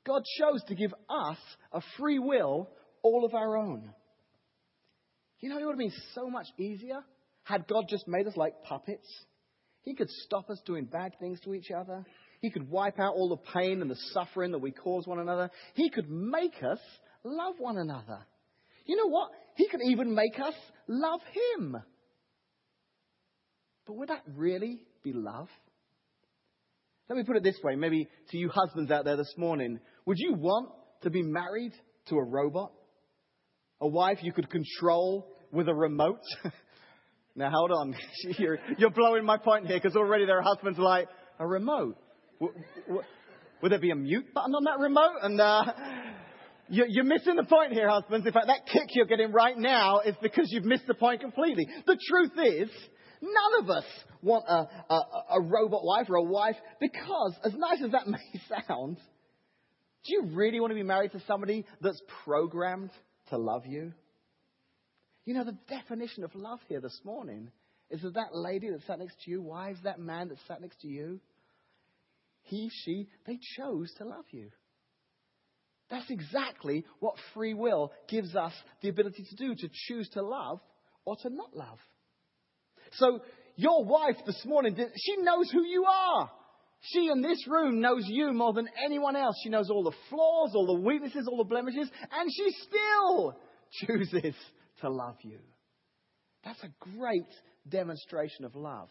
God 0.07 0.23
chose 0.39 0.63
to 0.69 0.75
give 0.75 0.93
us 1.09 1.39
a 1.73 1.81
free 1.99 2.19
will 2.19 2.69
all 3.03 3.25
of 3.25 3.35
our 3.35 3.57
own. 3.57 3.91
You 5.41 5.49
know, 5.49 5.59
it 5.59 5.65
would 5.65 5.73
have 5.73 5.79
been 5.79 5.93
so 6.15 6.29
much 6.29 6.47
easier 6.59 7.01
had 7.51 7.67
God 7.67 7.87
just 7.89 8.07
made 8.07 8.27
us 8.27 8.37
like 8.37 8.63
puppets, 8.63 9.09
He 9.83 9.95
could 9.95 10.09
stop 10.09 10.49
us 10.51 10.61
doing 10.65 10.85
bad 10.85 11.13
things 11.19 11.41
to 11.41 11.55
each 11.55 11.71
other. 11.71 12.05
He 12.41 12.51
could 12.51 12.71
wipe 12.71 12.99
out 12.99 13.15
all 13.15 13.29
the 13.29 13.53
pain 13.53 13.83
and 13.83 13.91
the 13.91 13.99
suffering 14.13 14.53
that 14.53 14.61
we 14.61 14.71
cause 14.71 15.07
one 15.07 15.19
another. 15.19 15.51
He 15.75 15.91
could 15.91 16.09
make 16.09 16.63
us 16.63 16.79
love 17.25 17.57
one 17.59 17.77
another. 17.77 18.19
You 18.87 18.97
know 18.97 19.09
what? 19.09 19.31
He 19.57 19.69
could 19.69 19.81
even 19.85 20.15
make 20.15 20.39
us 20.41 20.55
love 20.89 21.21
Him. 21.57 21.77
But 23.87 23.97
would 23.97 24.09
that 24.09 24.23
really 24.35 24.81
be 25.03 25.13
love? 25.13 25.49
Let 27.09 27.17
me 27.17 27.25
put 27.25 27.37
it 27.37 27.43
this 27.43 27.59
way, 27.65 27.75
maybe 27.75 28.09
to 28.31 28.39
you 28.39 28.49
husbands 28.49 28.91
out 28.91 29.05
there 29.05 29.17
this 29.17 29.35
morning. 29.37 29.81
Would 30.07 30.19
you 30.19 30.35
want 30.35 30.71
to 31.03 31.11
be 31.11 31.23
married 31.23 31.73
to 32.09 32.17
a 32.17 32.25
robot? 32.25 32.73
A 33.81 33.89
wife 33.89 34.19
you 34.23 34.33
could 34.33 34.49
control 34.49 35.27
with 35.51 35.69
a 35.69 35.75
remote? 35.75 36.21
Now 37.41 37.51
hold 37.51 37.71
on. 37.73 37.95
You're, 38.39 38.59
you're 38.77 38.91
blowing 38.91 39.25
my 39.25 39.39
point 39.39 39.67
here 39.67 39.79
because 39.79 39.97
already 39.97 40.27
there 40.27 40.39
are 40.39 40.43
husbands 40.43 40.79
like, 40.79 41.09
a 41.39 41.47
remote. 41.47 41.97
would 42.39 43.73
there 43.73 43.79
be 43.79 43.91
a 43.91 43.97
mute 43.97 44.35
button 44.35 44.55
on 44.55 44.65
that 44.65 44.79
remote? 44.79 45.17
And 45.23 45.41
uh, 45.41 45.65
you're, 46.69 46.87
you're 46.87 47.05
missing 47.05 47.37
the 47.37 47.45
point 47.45 47.73
here, 47.73 47.89
husbands. 47.89 48.27
In 48.27 48.33
fact, 48.35 48.49
that 48.49 48.67
kick 48.71 48.89
you're 48.91 49.07
getting 49.07 49.33
right 49.33 49.57
now 49.57 50.01
is 50.01 50.15
because 50.21 50.49
you've 50.51 50.67
missed 50.67 50.87
the 50.87 50.93
point 50.93 51.23
completely. 51.23 51.67
The 51.87 51.97
truth 52.11 52.33
is, 52.45 52.69
none 53.23 53.63
of 53.63 53.71
us 53.71 53.85
want 54.21 54.45
a, 54.47 54.93
a, 54.93 55.01
a 55.37 55.41
robot 55.41 55.81
wife 55.83 56.11
or 56.11 56.17
a 56.17 56.23
wife 56.23 56.57
because, 56.79 57.35
as 57.43 57.55
nice 57.57 57.83
as 57.83 57.93
that 57.93 58.07
may 58.07 58.19
sound, 58.69 58.99
do 60.05 60.13
you 60.13 60.25
really 60.35 60.61
want 60.61 60.73
to 60.73 60.75
be 60.75 60.83
married 60.83 61.13
to 61.13 61.23
somebody 61.27 61.65
that's 61.81 62.03
programmed 62.23 62.91
to 63.31 63.39
love 63.39 63.63
you? 63.65 63.95
You 65.31 65.37
know, 65.37 65.45
the 65.45 65.57
definition 65.69 66.25
of 66.25 66.35
love 66.35 66.59
here 66.67 66.81
this 66.81 67.01
morning 67.05 67.53
is 67.89 68.03
that 68.03 68.15
that 68.15 68.35
lady 68.35 68.69
that 68.69 68.85
sat 68.85 68.99
next 68.99 69.15
to 69.23 69.31
you, 69.31 69.41
wives, 69.41 69.79
that 69.85 70.01
man 70.01 70.27
that 70.31 70.39
sat 70.49 70.61
next 70.61 70.81
to 70.81 70.89
you, 70.89 71.21
he, 72.43 72.69
she, 72.83 73.07
they 73.29 73.39
chose 73.57 73.95
to 73.99 74.05
love 74.07 74.25
you. 74.33 74.51
That's 75.89 76.11
exactly 76.11 76.85
what 76.99 77.15
free 77.33 77.55
will 77.55 77.93
gives 78.09 78.35
us 78.35 78.53
the 78.83 78.89
ability 78.89 79.25
to 79.31 79.37
do, 79.37 79.55
to 79.55 79.69
choose 79.73 80.09
to 80.15 80.23
love 80.23 80.59
or 81.05 81.15
to 81.23 81.31
not 81.31 81.55
love. 81.55 81.79
So, 82.95 83.21
your 83.55 83.85
wife 83.85 84.17
this 84.27 84.43
morning, 84.45 84.75
she 84.77 85.17
knows 85.19 85.49
who 85.53 85.65
you 85.65 85.85
are. 85.85 86.29
She 86.81 87.09
in 87.09 87.23
this 87.23 87.47
room 87.47 87.81
knows 87.81 88.03
you 88.05 88.33
more 88.33 88.53
than 88.53 88.69
anyone 88.85 89.15
else. 89.15 89.37
She 89.45 89.49
knows 89.49 89.71
all 89.71 89.85
the 89.85 89.97
flaws, 90.09 90.57
all 90.57 90.67
the 90.67 90.85
weaknesses, 90.85 91.29
all 91.31 91.39
the 91.39 91.45
blemishes, 91.45 91.89
and 92.19 92.29
she 92.37 92.51
still 92.67 93.37
chooses 93.87 94.35
to 94.81 94.91
love 94.91 95.17
you. 95.23 95.39
That's 96.45 96.63
a 96.63 96.97
great 96.97 97.29
demonstration 97.69 98.45
of 98.45 98.55
love. 98.55 98.89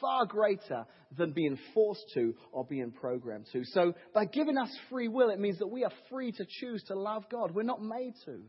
Far 0.00 0.26
greater 0.26 0.84
than 1.16 1.32
being 1.32 1.56
forced 1.72 2.04
to 2.14 2.34
or 2.50 2.64
being 2.64 2.90
programmed 2.90 3.46
to. 3.52 3.62
So, 3.64 3.94
by 4.12 4.24
giving 4.24 4.58
us 4.58 4.76
free 4.90 5.06
will, 5.06 5.30
it 5.30 5.38
means 5.38 5.58
that 5.58 5.68
we 5.68 5.84
are 5.84 5.92
free 6.10 6.32
to 6.32 6.46
choose 6.48 6.82
to 6.88 6.98
love 6.98 7.24
God. 7.30 7.54
We're 7.54 7.62
not 7.62 7.80
made 7.80 8.14
to. 8.24 8.40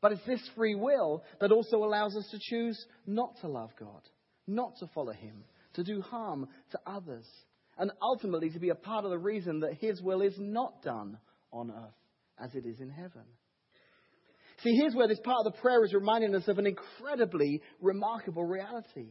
But 0.00 0.12
it's 0.12 0.26
this 0.26 0.48
free 0.54 0.76
will 0.76 1.24
that 1.40 1.50
also 1.50 1.78
allows 1.78 2.14
us 2.16 2.28
to 2.30 2.38
choose 2.40 2.86
not 3.06 3.40
to 3.40 3.48
love 3.48 3.70
God, 3.80 4.02
not 4.46 4.76
to 4.78 4.86
follow 4.94 5.12
Him, 5.12 5.42
to 5.74 5.82
do 5.82 6.00
harm 6.00 6.46
to 6.70 6.78
others, 6.86 7.26
and 7.76 7.90
ultimately 8.00 8.50
to 8.50 8.60
be 8.60 8.68
a 8.68 8.76
part 8.76 9.04
of 9.04 9.10
the 9.10 9.18
reason 9.18 9.60
that 9.60 9.74
His 9.74 10.00
will 10.00 10.22
is 10.22 10.36
not 10.38 10.82
done 10.82 11.18
on 11.52 11.72
earth 11.72 11.94
as 12.38 12.54
it 12.54 12.66
is 12.66 12.80
in 12.80 12.90
heaven. 12.90 13.24
See, 14.62 14.74
here's 14.74 14.94
where 14.94 15.08
this 15.08 15.20
part 15.20 15.46
of 15.46 15.52
the 15.52 15.60
prayer 15.60 15.84
is 15.84 15.92
reminding 15.92 16.34
us 16.34 16.48
of 16.48 16.58
an 16.58 16.66
incredibly 16.66 17.62
remarkable 17.80 18.44
reality. 18.44 19.10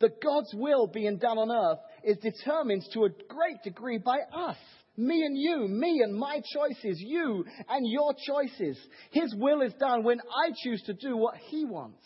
That 0.00 0.20
God's 0.22 0.52
will 0.54 0.86
being 0.86 1.18
done 1.18 1.38
on 1.38 1.50
earth 1.50 1.78
is 2.02 2.16
determined 2.18 2.82
to 2.94 3.04
a 3.04 3.10
great 3.28 3.62
degree 3.62 3.98
by 3.98 4.18
us. 4.34 4.56
Me 4.96 5.22
and 5.24 5.36
you, 5.38 5.68
me 5.68 6.00
and 6.02 6.14
my 6.14 6.40
choices, 6.54 6.98
you 6.98 7.44
and 7.68 7.86
your 7.90 8.14
choices. 8.26 8.78
His 9.10 9.34
will 9.36 9.62
is 9.62 9.72
done 9.74 10.02
when 10.02 10.20
I 10.20 10.50
choose 10.62 10.82
to 10.86 10.94
do 10.94 11.16
what 11.16 11.36
He 11.48 11.64
wants. 11.64 12.04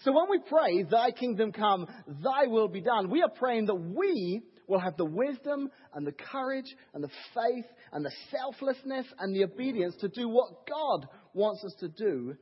So 0.00 0.12
when 0.12 0.28
we 0.30 0.38
pray, 0.46 0.82
Thy 0.82 1.10
kingdom 1.10 1.52
come, 1.52 1.86
Thy 2.06 2.46
will 2.46 2.68
be 2.68 2.80
done, 2.80 3.10
we 3.10 3.22
are 3.22 3.30
praying 3.30 3.66
that 3.66 3.76
we 3.76 4.42
will 4.66 4.80
have 4.80 4.96
the 4.96 5.04
wisdom 5.04 5.70
and 5.94 6.06
the 6.06 6.12
courage 6.12 6.74
and 6.92 7.02
the 7.02 7.10
faith 7.34 7.66
and 7.92 8.04
the 8.04 8.12
selflessness 8.30 9.06
and 9.18 9.34
the 9.34 9.44
obedience 9.44 9.94
to 10.00 10.08
do 10.08 10.28
what 10.28 10.66
God 10.66 11.06
wants 11.36 11.64
us 11.64 11.74
to 11.80 11.88
do 11.88 12.36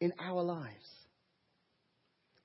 in 0.00 0.12
our 0.20 0.42
lives. 0.42 0.86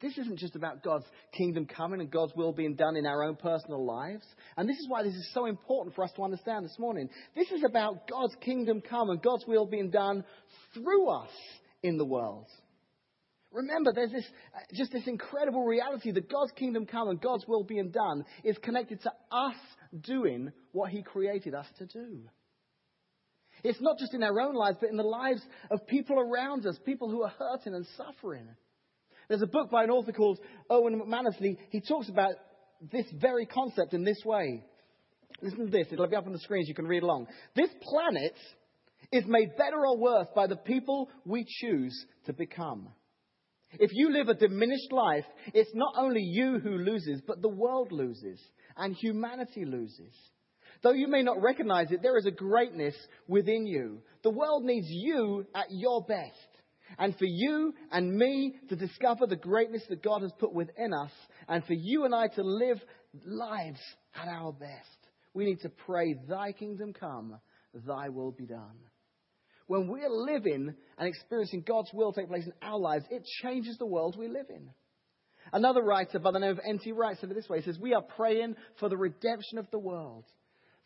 This 0.02 0.18
isn't 0.18 0.40
just 0.40 0.56
about 0.56 0.82
God's 0.82 1.06
kingdom 1.38 1.68
coming 1.68 2.02
and 2.02 2.10
God's 2.10 2.34
will 2.36 2.54
being 2.54 2.76
done 2.76 2.96
in 2.96 3.06
our 3.06 3.24
own 3.24 3.36
personal 3.36 3.86
lives. 3.86 4.26
And 4.58 4.68
this 4.68 4.78
is 4.78 4.88
why 4.90 5.04
this 5.04 5.14
is 5.14 5.30
so 5.34 5.46
important 5.46 5.96
for 5.96 6.04
us 6.04 6.12
to 6.16 6.24
understand 6.24 6.66
this 6.66 6.80
morning. 6.80 7.08
This 7.36 7.52
is 7.52 7.64
about 7.64 8.10
God's 8.10 8.36
kingdom 8.42 8.82
come 8.82 9.12
and 9.12 9.22
God's 9.22 9.46
will 9.46 9.68
being 9.68 9.92
done 9.92 10.24
through 10.74 11.08
us 11.10 11.30
in 11.84 11.98
the 11.98 12.06
world. 12.06 12.48
Remember, 13.52 13.92
there's 13.94 14.12
this, 14.12 14.26
uh, 14.56 14.60
just 14.74 14.92
this 14.92 15.08
incredible 15.08 15.66
reality 15.66 16.12
that 16.12 16.32
God's 16.32 16.54
kingdom 16.54 16.86
come 16.86 17.10
and 17.10 17.22
God's 17.22 17.46
will 17.48 17.64
being 17.64 17.92
done 17.92 18.24
is 18.44 18.58
connected 18.64 19.02
to 19.02 19.12
us 19.32 19.56
doing 20.00 20.52
what 20.72 20.90
He 20.90 21.04
created 21.04 21.54
us 21.54 21.68
to 21.78 21.86
do. 21.86 22.22
It's 23.64 23.82
not 23.82 23.98
just 24.00 24.14
in 24.14 24.24
our 24.24 24.40
own 24.40 24.56
lives, 24.56 24.78
but 24.80 24.90
in 24.90 24.98
the 24.98 25.04
lives 25.04 25.42
of 25.70 25.86
people 25.88 26.20
around 26.20 26.66
us, 26.66 26.78
people 26.86 27.10
who 27.10 27.24
are 27.24 27.34
hurting 27.38 27.74
and 27.74 27.86
suffering. 27.98 28.48
There's 29.28 29.42
a 29.42 29.48
book 29.48 29.70
by 29.72 29.84
an 29.84 29.90
author 29.90 30.12
called 30.12 30.40
Erwin 30.72 31.00
McManus. 31.00 31.36
He, 31.38 31.58
he 31.70 31.82
talks 31.82 32.10
about 32.10 32.34
this 32.92 33.06
very 33.20 33.46
concept 33.46 33.94
in 33.94 34.04
this 34.04 34.22
way. 34.26 34.64
Listen 35.42 35.66
to 35.66 35.72
this. 35.72 35.88
It'll 35.92 36.08
be 36.08 36.16
up 36.16 36.26
on 36.26 36.34
the 36.34 36.40
screens. 36.40 36.68
You 36.68 36.76
can 36.76 36.88
read 36.88 37.04
along. 37.04 37.28
This 37.56 37.70
planet 37.82 38.36
is 39.12 39.24
made 39.28 39.56
better 39.58 39.86
or 39.86 39.98
worse 39.98 40.28
by 40.36 40.48
the 40.48 40.56
people 40.56 41.10
we 41.26 41.46
choose 41.62 42.06
to 42.26 42.34
become. 42.34 42.90
If 43.80 43.92
you 43.94 44.12
live 44.12 44.28
a 44.28 44.34
diminished 44.34 44.92
life, 44.92 45.26
it's 45.54 45.72
not 45.74 45.94
only 45.98 46.22
you 46.22 46.60
who 46.60 46.78
loses, 46.78 47.22
but 47.26 47.42
the 47.42 47.50
world 47.50 47.92
loses 47.92 48.40
and 48.76 48.96
humanity 48.96 49.66
loses. 49.66 50.14
Though 50.84 50.94
you 50.94 51.08
may 51.08 51.22
not 51.22 51.42
recognize 51.42 51.92
it, 51.92 52.02
there 52.02 52.18
is 52.18 52.26
a 52.26 52.32
greatness 52.32 52.96
within 53.28 53.66
you. 53.66 54.02
The 54.24 54.32
world 54.32 54.64
needs 54.64 54.88
you 54.90 55.46
at 55.54 55.68
your 55.70 56.04
best. 56.04 56.36
And 56.98 57.16
for 57.18 57.26
you 57.26 57.74
and 57.92 58.16
me 58.16 58.56
to 58.70 58.76
discover 58.76 59.26
the 59.26 59.36
greatness 59.36 59.84
that 59.90 60.04
God 60.04 60.24
has 60.24 60.32
put 60.40 60.54
within 60.54 60.94
us, 60.94 61.12
and 61.48 61.64
for 61.66 61.74
you 61.74 62.06
and 62.06 62.14
I 62.14 62.28
to 62.28 62.44
live 62.44 62.82
lives 63.26 63.80
at 64.16 64.28
our 64.28 64.52
best, 64.52 64.98
we 65.34 65.46
need 65.46 65.62
to 65.62 65.70
pray, 65.70 66.16
Thy 66.28 66.52
kingdom 66.52 66.94
come, 66.94 67.40
Thy 67.74 68.10
will 68.10 68.32
be 68.32 68.46
done. 68.46 68.78
When 69.68 69.88
we're 69.88 70.10
living 70.10 70.76
and 70.98 71.08
experiencing 71.08 71.64
God's 71.66 71.92
will 71.94 72.12
take 72.12 72.28
place 72.28 72.46
in 72.46 72.54
our 72.62 72.78
lives, 72.78 73.06
it 73.10 73.24
changes 73.42 73.78
the 73.78 73.86
world 73.86 74.18
we 74.18 74.28
live 74.28 74.48
in. 74.50 74.70
Another 75.54 75.82
writer 75.82 76.20
by 76.20 76.32
the 76.32 76.40
name 76.40 76.52
of 76.52 76.60
N.T. 76.68 76.92
Wright 76.92 77.18
said 77.20 77.32
it 77.32 77.36
this 77.36 77.48
way. 77.48 77.60
He 77.60 77.66
says, 77.66 77.80
We 77.80 77.94
are 77.94 78.02
praying 78.02 78.56
for 78.80 78.90
the 78.90 78.98
redemption 78.98 79.58
of 79.58 79.72
the 79.72 79.80
world, 79.80 80.26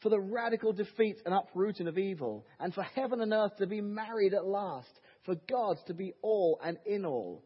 for 0.01 0.09
the 0.09 0.19
radical 0.19 0.73
defeat 0.73 1.17
and 1.25 1.33
uprooting 1.33 1.87
of 1.87 1.97
evil, 1.97 2.45
and 2.59 2.73
for 2.73 2.83
heaven 2.83 3.21
and 3.21 3.33
earth 3.33 3.57
to 3.57 3.67
be 3.67 3.81
married 3.81 4.33
at 4.33 4.45
last, 4.45 4.89
for 5.25 5.35
God 5.49 5.77
to 5.87 5.93
be 5.93 6.13
all 6.21 6.59
and 6.63 6.77
in 6.85 7.05
all. 7.05 7.43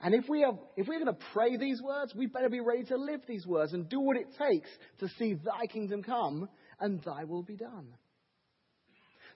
And 0.00 0.14
if, 0.14 0.24
we 0.28 0.44
are, 0.44 0.58
if 0.76 0.86
we're 0.86 1.02
going 1.02 1.14
to 1.14 1.24
pray 1.32 1.56
these 1.56 1.80
words, 1.80 2.14
we 2.14 2.26
better 2.26 2.50
be 2.50 2.60
ready 2.60 2.84
to 2.84 2.96
live 2.96 3.20
these 3.26 3.46
words 3.46 3.72
and 3.72 3.88
do 3.88 4.00
what 4.00 4.16
it 4.16 4.26
takes 4.38 4.68
to 5.00 5.08
see 5.18 5.34
thy 5.34 5.66
kingdom 5.72 6.02
come 6.02 6.48
and 6.80 7.00
thy 7.02 7.24
will 7.24 7.42
be 7.42 7.56
done. 7.56 7.86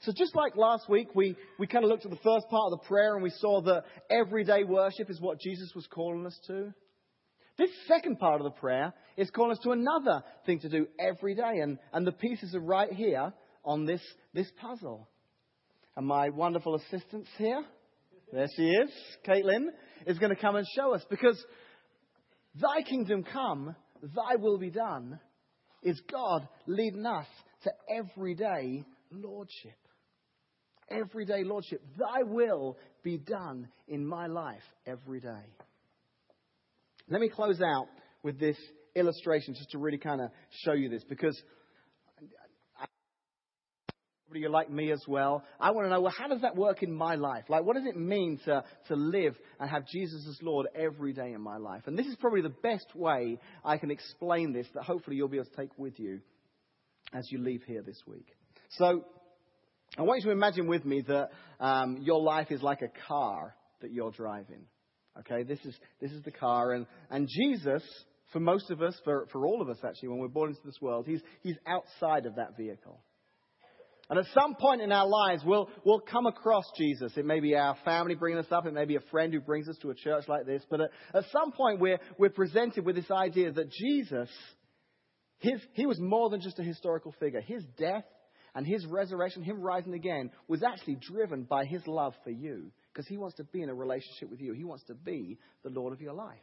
So 0.01 0.13
just 0.17 0.37
like 0.37 0.57
last 0.57 0.89
week, 0.89 1.09
we, 1.15 1.37
we 1.59 1.67
kind 1.67 1.85
of 1.85 1.91
looked 1.91 2.05
at 2.05 2.11
the 2.11 2.17
first 2.17 2.49
part 2.51 2.73
of 2.73 2.79
the 2.79 2.87
prayer 2.87 3.15
and 3.15 3.23
we 3.23 3.31
saw 3.31 3.63
that 3.63 3.85
everyday 4.11 4.63
worship 4.65 5.11
is 5.11 5.21
what 5.21 5.41
Jesus 5.41 5.73
was 5.75 5.87
calling 5.87 6.27
us 6.27 6.39
to. 6.49 6.73
This 7.59 7.71
second 7.89 8.19
part 8.19 8.41
of 8.41 8.45
the 8.45 8.59
prayer 8.59 8.95
is 9.17 9.31
calling 9.31 9.53
us 9.53 9.59
to 9.65 9.73
another 9.73 10.23
thing 10.47 10.61
to 10.61 10.69
do 10.69 10.87
every 10.99 11.35
day. 11.35 11.59
And, 11.61 11.79
and 11.93 12.07
the 12.07 12.13
pieces 12.13 12.55
are 12.55 12.61
right 12.61 12.93
here 12.93 13.33
on 13.65 13.85
this, 13.85 14.01
this 14.33 14.51
puzzle. 14.61 15.09
And 15.97 16.07
my 16.07 16.29
wonderful 16.31 16.77
assistants 16.77 17.29
here, 17.37 17.63
there 18.33 18.47
she 18.57 18.63
is, 18.63 18.91
Caitlin, 19.27 19.67
is 20.07 20.19
going 20.19 20.35
to 20.35 20.41
come 20.41 20.55
and 20.55 20.67
show 20.77 20.95
us 20.95 21.05
because 21.11 21.45
thy 22.55 22.83
kingdom 22.83 23.25
come, 23.25 23.75
thy 24.03 24.37
will 24.37 24.59
be 24.59 24.71
done, 24.71 25.19
is 25.83 26.01
God 26.11 26.47
leading 26.67 27.05
us 27.05 27.27
to 27.65 27.73
everyday 27.93 28.85
lordship 29.11 29.75
everyday 30.91 31.45
lordship. 31.45 31.83
Thy 31.97 32.23
will 32.23 32.77
be 33.03 33.19
done 33.19 33.69
in 33.87 34.07
my 34.07 34.27
life 34.27 34.63
every 34.87 35.21
day. 35.21 35.45
Let 37.11 37.21
me 37.21 37.29
close 37.29 37.61
out 37.61 37.89
with 38.23 38.39
this 38.39 38.57
illustration 38.95 39.55
just 39.55 39.71
to 39.71 39.79
really 39.79 39.99
kind 39.99 40.21
of 40.21 40.31
show 40.65 40.73
you 40.73 40.89
this 40.89 41.05
because 41.05 41.41
you're 44.33 44.51
like 44.51 44.71
me 44.71 44.93
as 44.93 45.03
well. 45.09 45.43
I 45.59 45.71
want 45.71 45.87
to 45.87 45.91
know, 45.91 46.03
well, 46.03 46.15
how 46.17 46.29
does 46.29 46.43
that 46.43 46.55
work 46.55 46.83
in 46.83 46.93
my 46.93 47.15
life? 47.15 47.45
Like, 47.49 47.65
what 47.65 47.77
does 47.77 47.87
it 47.87 47.97
mean 47.97 48.39
to, 48.45 48.63
to 48.89 48.95
live 48.95 49.37
and 49.59 49.71
have 49.71 49.87
Jesus 49.87 50.27
as 50.29 50.39
Lord 50.43 50.67
every 50.75 51.13
day 51.13 51.33
in 51.33 51.41
my 51.41 51.57
life? 51.57 51.83
And 51.87 51.99
this 51.99 52.07
is 52.07 52.17
probably 52.17 52.43
the 52.43 52.51
best 52.51 52.95
way 52.95 53.39
I 53.65 53.79
can 53.79 53.91
explain 53.91 54.53
this 54.53 54.67
that 54.75 54.85
hopefully 54.85 55.17
you'll 55.17 55.29
be 55.29 55.39
able 55.39 55.49
to 55.49 55.57
take 55.57 55.79
with 55.79 55.99
you 55.99 56.21
as 57.15 57.31
you 57.33 57.39
leave 57.39 57.63
here 57.67 57.83
this 57.83 58.01
week. 58.07 58.27
So, 58.71 59.05
I 59.97 60.03
want 60.03 60.21
you 60.21 60.27
to 60.27 60.33
imagine 60.33 60.67
with 60.67 60.85
me 60.85 61.03
that 61.09 61.31
um, 61.59 61.99
your 62.03 62.21
life 62.21 62.51
is 62.51 62.63
like 62.63 62.83
a 62.83 62.91
car 63.09 63.57
that 63.81 63.91
you're 63.91 64.11
driving. 64.11 64.67
Okay, 65.21 65.43
this 65.43 65.59
is, 65.65 65.75
this 66.01 66.13
is 66.13 66.23
the 66.23 66.31
car. 66.31 66.73
And, 66.73 66.87
and 67.11 67.29
Jesus, 67.29 67.83
for 68.33 68.41
most 68.41 68.71
of 68.71 68.83
us, 68.83 68.99
for, 69.05 69.27
for 69.33 69.47
all 69.47 69.61
of 69.61 69.69
us 69.69 69.79
actually, 69.85 70.11
when 70.11 70.19
we're 70.19 70.29
born 70.29 70.51
into 70.51 70.61
this 70.65 70.81
world, 70.81 71.07
he's, 71.07 71.21
he's 71.43 71.57
outside 71.67 72.27
of 72.27 72.37
that 72.37 72.57
vehicle. 72.57 73.01
And 74.11 74.19
at 74.19 74.25
some 74.33 74.55
point 74.55 74.81
in 74.81 74.91
our 74.91 75.07
lives, 75.07 75.43
we'll, 75.45 75.69
we'll 75.85 76.01
come 76.01 76.27
across 76.27 76.65
Jesus. 76.79 77.13
It 77.17 77.27
may 77.27 77.41
be 77.41 77.55
our 77.55 77.77
family 77.85 78.15
bringing 78.15 78.39
us 78.39 78.51
up. 78.51 78.65
It 78.65 78.73
may 78.73 78.87
be 78.87 78.97
a 78.97 79.03
friend 79.11 79.35
who 79.35 79.41
brings 79.41 79.69
us 79.69 79.77
to 79.83 79.91
a 79.91 79.95
church 79.95 80.25
like 80.29 80.47
this. 80.47 80.63
But 80.71 80.81
at, 80.81 80.91
at 81.13 81.25
some 81.31 81.53
point, 81.53 81.79
we're, 81.79 81.99
we're 82.17 82.31
presented 82.31 82.87
with 82.87 82.97
this 82.97 83.11
idea 83.11 83.53
that 83.53 83.71
Jesus, 83.71 84.31
his, 85.41 85.61
he 85.75 85.85
was 85.85 85.99
more 86.01 86.31
than 86.31 86.41
just 86.41 86.59
a 86.59 86.63
historical 86.63 87.15
figure. 87.21 87.43
His 87.43 87.63
death 87.77 88.05
and 88.55 88.67
his 88.67 88.87
resurrection, 88.87 89.43
him 89.43 89.61
rising 89.61 89.93
again, 89.93 90.31
was 90.47 90.63
actually 90.63 90.97
driven 91.03 91.43
by 91.43 91.67
his 91.67 91.87
love 91.87 92.15
for 92.25 92.31
you 92.31 92.73
because 92.93 93.07
he 93.07 93.17
wants 93.17 93.37
to 93.37 93.45
be 93.45 93.63
in 93.63 93.69
a 93.69 93.75
relationship 93.75 94.31
with 94.31 94.41
you. 94.41 94.53
He 94.53 94.65
wants 94.65 94.85
to 94.85 94.95
be 94.95 95.39
the 95.63 95.71
Lord 95.71 95.93
of 95.93 96.01
your 96.01 96.15
life. 96.15 96.39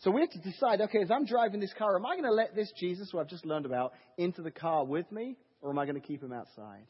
So 0.00 0.10
we 0.10 0.20
have 0.20 0.30
to 0.30 0.50
decide 0.50 0.80
okay, 0.80 1.02
as 1.02 1.10
I'm 1.10 1.26
driving 1.26 1.60
this 1.60 1.74
car, 1.76 1.96
am 1.96 2.06
I 2.06 2.14
going 2.14 2.24
to 2.24 2.32
let 2.32 2.54
this 2.54 2.72
Jesus, 2.78 3.08
who 3.10 3.18
I've 3.18 3.28
just 3.28 3.44
learned 3.44 3.66
about, 3.66 3.92
into 4.16 4.42
the 4.42 4.50
car 4.50 4.84
with 4.84 5.10
me, 5.10 5.36
or 5.60 5.70
am 5.70 5.78
I 5.78 5.86
going 5.86 6.00
to 6.00 6.06
keep 6.06 6.22
him 6.22 6.32
outside? 6.32 6.86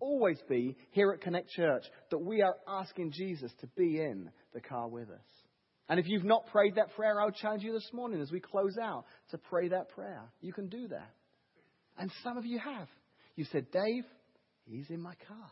Always 0.00 0.38
be 0.48 0.76
here 0.92 1.10
at 1.10 1.20
Connect 1.20 1.50
Church 1.50 1.82
that 2.10 2.18
we 2.18 2.42
are 2.42 2.54
asking 2.68 3.10
Jesus 3.12 3.52
to 3.60 3.66
be 3.76 4.00
in 4.00 4.30
the 4.54 4.60
car 4.60 4.88
with 4.88 5.10
us. 5.10 5.26
And 5.88 5.98
if 5.98 6.06
you've 6.06 6.24
not 6.24 6.46
prayed 6.46 6.76
that 6.76 6.94
prayer, 6.94 7.20
I 7.20 7.24
would 7.24 7.34
challenge 7.34 7.64
you 7.64 7.72
this 7.72 7.90
morning 7.92 8.20
as 8.20 8.30
we 8.30 8.40
close 8.40 8.76
out 8.80 9.06
to 9.30 9.38
pray 9.38 9.68
that 9.68 9.88
prayer. 9.88 10.22
You 10.40 10.52
can 10.52 10.68
do 10.68 10.86
that. 10.88 11.10
And 11.98 12.12
some 12.22 12.36
of 12.36 12.46
you 12.46 12.58
have. 12.60 12.88
You 13.34 13.44
said, 13.50 13.70
Dave, 13.72 14.04
he's 14.66 14.88
in 14.90 15.00
my 15.00 15.14
car. 15.26 15.50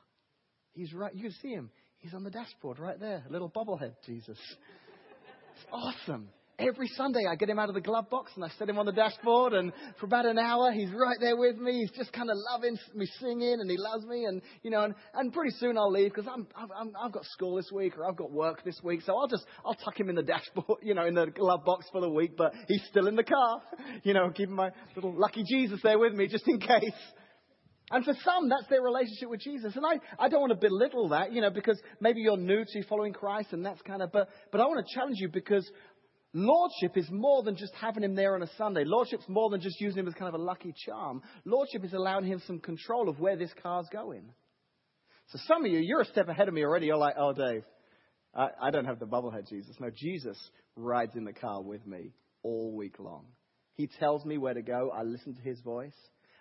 He's 0.76 0.92
right. 0.92 1.14
You 1.14 1.22
can 1.22 1.32
see 1.42 1.48
him. 1.48 1.70
He's 1.98 2.12
on 2.12 2.22
the 2.22 2.30
dashboard 2.30 2.78
right 2.78 3.00
there. 3.00 3.24
A 3.26 3.32
little 3.32 3.50
bobblehead, 3.50 3.94
Jesus. 4.04 4.38
It's 4.38 5.66
awesome. 5.72 6.28
Every 6.58 6.88
Sunday 6.96 7.20
I 7.30 7.34
get 7.34 7.50
him 7.50 7.58
out 7.58 7.68
of 7.68 7.74
the 7.74 7.80
glove 7.82 8.08
box 8.08 8.32
and 8.34 8.44
I 8.44 8.48
set 8.58 8.68
him 8.68 8.78
on 8.78 8.86
the 8.86 8.92
dashboard 8.92 9.52
and 9.52 9.72
for 10.00 10.06
about 10.06 10.24
an 10.24 10.38
hour 10.38 10.72
he's 10.72 10.90
right 10.90 11.16
there 11.20 11.36
with 11.36 11.58
me. 11.58 11.80
He's 11.80 11.90
just 11.90 12.12
kind 12.12 12.30
of 12.30 12.36
loving 12.50 12.78
me 12.94 13.06
singing 13.20 13.58
and 13.60 13.70
he 13.70 13.76
loves 13.76 14.06
me 14.06 14.24
and, 14.24 14.40
you 14.62 14.70
know, 14.70 14.84
and, 14.84 14.94
and 15.14 15.32
pretty 15.34 15.54
soon 15.58 15.76
I'll 15.76 15.92
leave 15.92 16.14
because 16.14 16.30
I'm, 16.32 16.46
I'm, 16.56 16.92
I've 16.98 17.12
got 17.12 17.24
school 17.26 17.56
this 17.56 17.70
week 17.70 17.98
or 17.98 18.08
I've 18.08 18.16
got 18.16 18.30
work 18.30 18.64
this 18.64 18.80
week. 18.82 19.02
So 19.04 19.18
I'll 19.18 19.28
just, 19.28 19.44
I'll 19.66 19.74
tuck 19.74 20.00
him 20.00 20.08
in 20.08 20.14
the 20.14 20.22
dashboard, 20.22 20.78
you 20.82 20.94
know, 20.94 21.06
in 21.06 21.14
the 21.14 21.26
glove 21.26 21.64
box 21.64 21.86
for 21.92 22.00
the 22.00 22.08
week, 22.08 22.36
but 22.38 22.54
he's 22.68 22.82
still 22.88 23.06
in 23.06 23.16
the 23.16 23.24
car, 23.24 23.60
you 24.02 24.14
know, 24.14 24.30
keeping 24.30 24.54
my 24.54 24.70
little 24.94 25.14
lucky 25.14 25.44
Jesus 25.46 25.80
there 25.82 25.98
with 25.98 26.14
me 26.14 26.26
just 26.26 26.48
in 26.48 26.58
case. 26.58 26.92
And 27.90 28.04
for 28.04 28.14
some, 28.24 28.48
that's 28.48 28.66
their 28.68 28.82
relationship 28.82 29.30
with 29.30 29.40
Jesus. 29.40 29.76
And 29.76 29.86
I, 29.86 30.00
I 30.18 30.28
don't 30.28 30.40
want 30.40 30.60
to 30.60 30.68
belittle 30.68 31.10
that, 31.10 31.32
you 31.32 31.40
know, 31.40 31.50
because 31.50 31.80
maybe 32.00 32.20
you're 32.20 32.36
new 32.36 32.64
to 32.64 32.82
following 32.84 33.12
Christ 33.12 33.52
and 33.52 33.64
that's 33.64 33.80
kind 33.82 34.02
of, 34.02 34.10
but, 34.10 34.28
but 34.50 34.60
I 34.60 34.64
want 34.64 34.84
to 34.84 34.94
challenge 34.94 35.18
you 35.20 35.28
because 35.28 35.70
Lordship 36.34 36.96
is 36.96 37.08
more 37.10 37.42
than 37.44 37.56
just 37.56 37.72
having 37.80 38.02
him 38.02 38.14
there 38.14 38.34
on 38.34 38.42
a 38.42 38.50
Sunday. 38.58 38.82
Lordship's 38.84 39.28
more 39.28 39.50
than 39.50 39.60
just 39.60 39.80
using 39.80 40.00
him 40.00 40.08
as 40.08 40.14
kind 40.14 40.34
of 40.34 40.38
a 40.38 40.42
lucky 40.42 40.74
charm. 40.84 41.22
Lordship 41.44 41.84
is 41.84 41.92
allowing 41.92 42.26
him 42.26 42.42
some 42.46 42.58
control 42.58 43.08
of 43.08 43.20
where 43.20 43.36
this 43.36 43.52
car's 43.62 43.86
going. 43.92 44.32
So 45.28 45.38
some 45.46 45.64
of 45.64 45.70
you, 45.70 45.78
you're 45.78 46.02
a 46.02 46.06
step 46.06 46.28
ahead 46.28 46.48
of 46.48 46.54
me 46.54 46.62
already. 46.62 46.86
You're 46.86 46.96
like, 46.96 47.14
oh, 47.16 47.32
Dave, 47.32 47.64
I, 48.34 48.48
I 48.60 48.70
don't 48.70 48.84
have 48.84 48.98
the 48.98 49.06
bubblehead 49.06 49.48
Jesus. 49.48 49.76
No, 49.80 49.90
Jesus 49.94 50.36
rides 50.76 51.16
in 51.16 51.24
the 51.24 51.32
car 51.32 51.62
with 51.62 51.86
me 51.86 52.12
all 52.42 52.74
week 52.76 52.98
long. 52.98 53.26
He 53.74 53.86
tells 53.86 54.24
me 54.24 54.38
where 54.38 54.54
to 54.54 54.62
go. 54.62 54.90
I 54.94 55.04
listen 55.04 55.34
to 55.36 55.42
his 55.42 55.60
voice. 55.60 55.96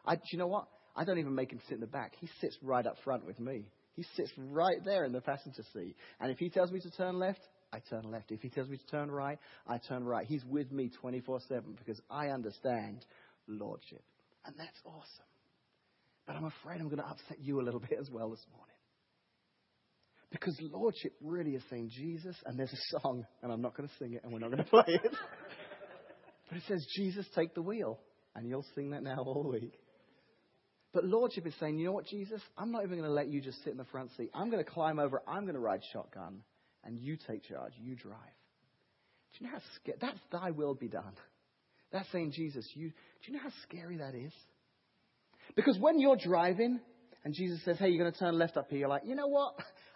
I, 0.05 0.15
do 0.15 0.21
you 0.31 0.39
know 0.39 0.47
what? 0.47 0.67
I 0.95 1.03
don't 1.03 1.19
even 1.19 1.35
make 1.35 1.51
him 1.51 1.59
sit 1.67 1.75
in 1.75 1.81
the 1.81 1.87
back. 1.87 2.13
He 2.19 2.29
sits 2.39 2.57
right 2.61 2.85
up 2.85 2.95
front 3.03 3.25
with 3.25 3.39
me. 3.39 3.65
He 3.95 4.03
sits 4.15 4.31
right 4.37 4.83
there 4.83 5.05
in 5.05 5.11
the 5.11 5.21
passenger 5.21 5.63
seat. 5.73 5.95
And 6.19 6.31
if 6.31 6.37
he 6.37 6.49
tells 6.49 6.71
me 6.71 6.79
to 6.81 6.91
turn 6.91 7.17
left, 7.17 7.39
I 7.71 7.79
turn 7.89 8.09
left. 8.11 8.31
If 8.31 8.41
he 8.41 8.49
tells 8.49 8.69
me 8.69 8.77
to 8.77 8.85
turn 8.87 9.11
right, 9.11 9.37
I 9.67 9.77
turn 9.77 10.05
right. 10.05 10.25
He's 10.25 10.43
with 10.45 10.71
me 10.71 10.91
24 11.01 11.39
7 11.47 11.75
because 11.77 11.99
I 12.09 12.27
understand 12.27 13.05
lordship. 13.47 14.03
And 14.45 14.55
that's 14.57 14.77
awesome. 14.85 15.25
But 16.25 16.35
I'm 16.35 16.45
afraid 16.45 16.79
I'm 16.79 16.87
going 16.87 17.01
to 17.01 17.07
upset 17.07 17.39
you 17.41 17.59
a 17.61 17.63
little 17.63 17.79
bit 17.89 17.97
as 17.99 18.09
well 18.09 18.29
this 18.29 18.45
morning. 18.51 18.71
Because 20.31 20.57
lordship 20.61 21.13
really 21.21 21.51
is 21.51 21.63
saying 21.69 21.91
Jesus, 21.93 22.35
and 22.45 22.59
there's 22.59 22.73
a 22.73 22.99
song, 22.99 23.25
and 23.41 23.51
I'm 23.51 23.61
not 23.61 23.77
going 23.77 23.87
to 23.87 23.95
sing 23.95 24.13
it, 24.13 24.21
and 24.23 24.33
we're 24.33 24.39
not 24.39 24.51
going 24.51 24.63
to 24.63 24.69
play 24.69 24.83
it. 24.87 25.15
but 26.49 26.57
it 26.57 26.63
says, 26.67 26.85
Jesus, 26.95 27.25
take 27.35 27.53
the 27.55 27.61
wheel. 27.61 27.99
And 28.35 28.49
you'll 28.49 28.65
sing 28.75 28.89
that 28.89 29.01
now 29.01 29.23
all 29.25 29.49
week. 29.49 29.73
But 30.95 31.03
lordship 31.03 31.45
is 31.45 31.53
saying, 31.59 31.77
you 31.77 31.87
know 31.87 31.91
what, 31.91 32.05
Jesus? 32.05 32.41
I'm 32.57 32.71
not 32.71 32.83
even 32.83 32.97
going 32.97 33.09
to 33.09 33.13
let 33.13 33.27
you 33.27 33.41
just 33.41 33.61
sit 33.65 33.71
in 33.71 33.77
the 33.77 33.83
front 33.83 34.11
seat. 34.15 34.29
I'm 34.33 34.49
going 34.49 34.63
to 34.63 34.71
climb 34.71 34.97
over. 34.97 35.21
I'm 35.27 35.41
going 35.41 35.55
to 35.55 35.59
ride 35.59 35.81
shotgun, 35.91 36.39
and 36.85 36.97
you 36.97 37.17
take 37.27 37.43
charge. 37.43 37.73
You 37.77 37.95
drive. 37.95 38.15
Do 39.33 39.43
you 39.43 39.51
know 39.51 39.57
how 39.57 39.63
scary? 39.75 39.97
That's 39.99 40.19
thy 40.31 40.51
will 40.51 40.73
be 40.73 40.87
done. 40.87 41.11
That's 41.91 42.09
saying, 42.13 42.31
Jesus, 42.33 42.65
you, 42.75 42.87
do 42.87 42.93
you 43.31 43.33
know 43.33 43.43
how 43.43 43.51
scary 43.63 43.97
that 43.97 44.15
is? 44.15 44.31
Because 45.57 45.77
when 45.81 45.99
you're 45.99 46.15
driving 46.15 46.79
and 47.25 47.33
Jesus 47.33 47.59
says, 47.65 47.77
hey, 47.77 47.89
you're 47.89 48.01
going 48.01 48.13
to 48.13 48.17
turn 48.17 48.39
left 48.39 48.55
up 48.55 48.67
here, 48.69 48.79
you're 48.79 48.89
like, 48.89 49.03
you 49.05 49.15
know 49.15 49.27
what? 49.27 49.55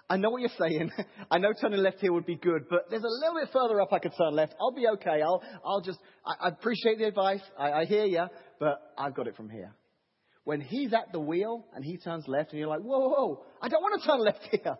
I 0.09 0.17
know 0.17 0.31
what 0.31 0.41
you're 0.41 0.49
saying. 0.59 0.91
I 1.31 1.37
know 1.37 1.53
turning 1.61 1.79
left 1.79 1.99
here 2.01 2.11
would 2.11 2.25
be 2.25 2.35
good, 2.35 2.65
but 2.69 2.87
there's 2.89 3.03
a 3.03 3.07
little 3.07 3.39
bit 3.39 3.53
further 3.53 3.79
up 3.79 3.93
I 3.93 3.99
could 3.99 4.13
turn 4.17 4.33
left. 4.33 4.53
I'll 4.59 4.73
be 4.75 4.87
okay. 4.95 5.21
I'll, 5.21 5.41
I'll 5.63 5.81
just, 5.81 5.99
I, 6.25 6.47
I 6.47 6.49
appreciate 6.49 6.97
the 6.97 7.05
advice. 7.05 7.41
I, 7.57 7.71
I 7.71 7.85
hear 7.85 8.03
you, 8.03 8.25
but 8.59 8.81
I've 8.97 9.15
got 9.15 9.27
it 9.27 9.37
from 9.37 9.49
here. 9.49 9.71
When 10.43 10.61
he's 10.61 10.93
at 10.93 11.11
the 11.11 11.19
wheel 11.19 11.65
and 11.73 11.83
he 11.83 11.97
turns 11.97 12.27
left 12.27 12.51
and 12.51 12.59
you're 12.59 12.69
like, 12.69 12.81
whoa, 12.81 13.09
whoa, 13.09 13.43
I 13.61 13.69
don't 13.69 13.81
want 13.81 14.01
to 14.01 14.07
turn 14.07 14.19
left 14.19 14.39
here. 14.51 14.77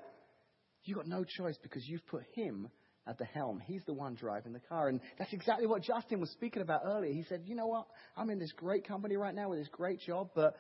You've 0.84 0.98
got 0.98 1.08
no 1.08 1.24
choice 1.24 1.58
because 1.62 1.88
you've 1.88 2.06
put 2.08 2.24
him 2.34 2.70
at 3.08 3.18
the 3.18 3.26
helm. 3.26 3.62
He's 3.66 3.82
the 3.86 3.94
one 3.94 4.16
driving 4.16 4.54
the 4.54 4.60
car. 4.60 4.88
And 4.88 5.02
that's 5.18 5.34
exactly 5.34 5.68
what 5.68 5.84
Justin 5.84 6.20
was 6.20 6.30
speaking 6.32 6.62
about 6.62 6.82
earlier. 6.86 7.12
He 7.12 7.24
said, 7.28 7.42
you 7.46 7.56
know 7.56 7.68
what? 7.68 7.88
I'm 8.16 8.30
in 8.30 8.40
this 8.40 8.52
great 8.54 8.88
company 8.88 9.18
right 9.18 9.34
now 9.34 9.50
with 9.50 9.60
this 9.60 9.68
great 9.72 10.00
job, 10.00 10.30
but 10.36 10.56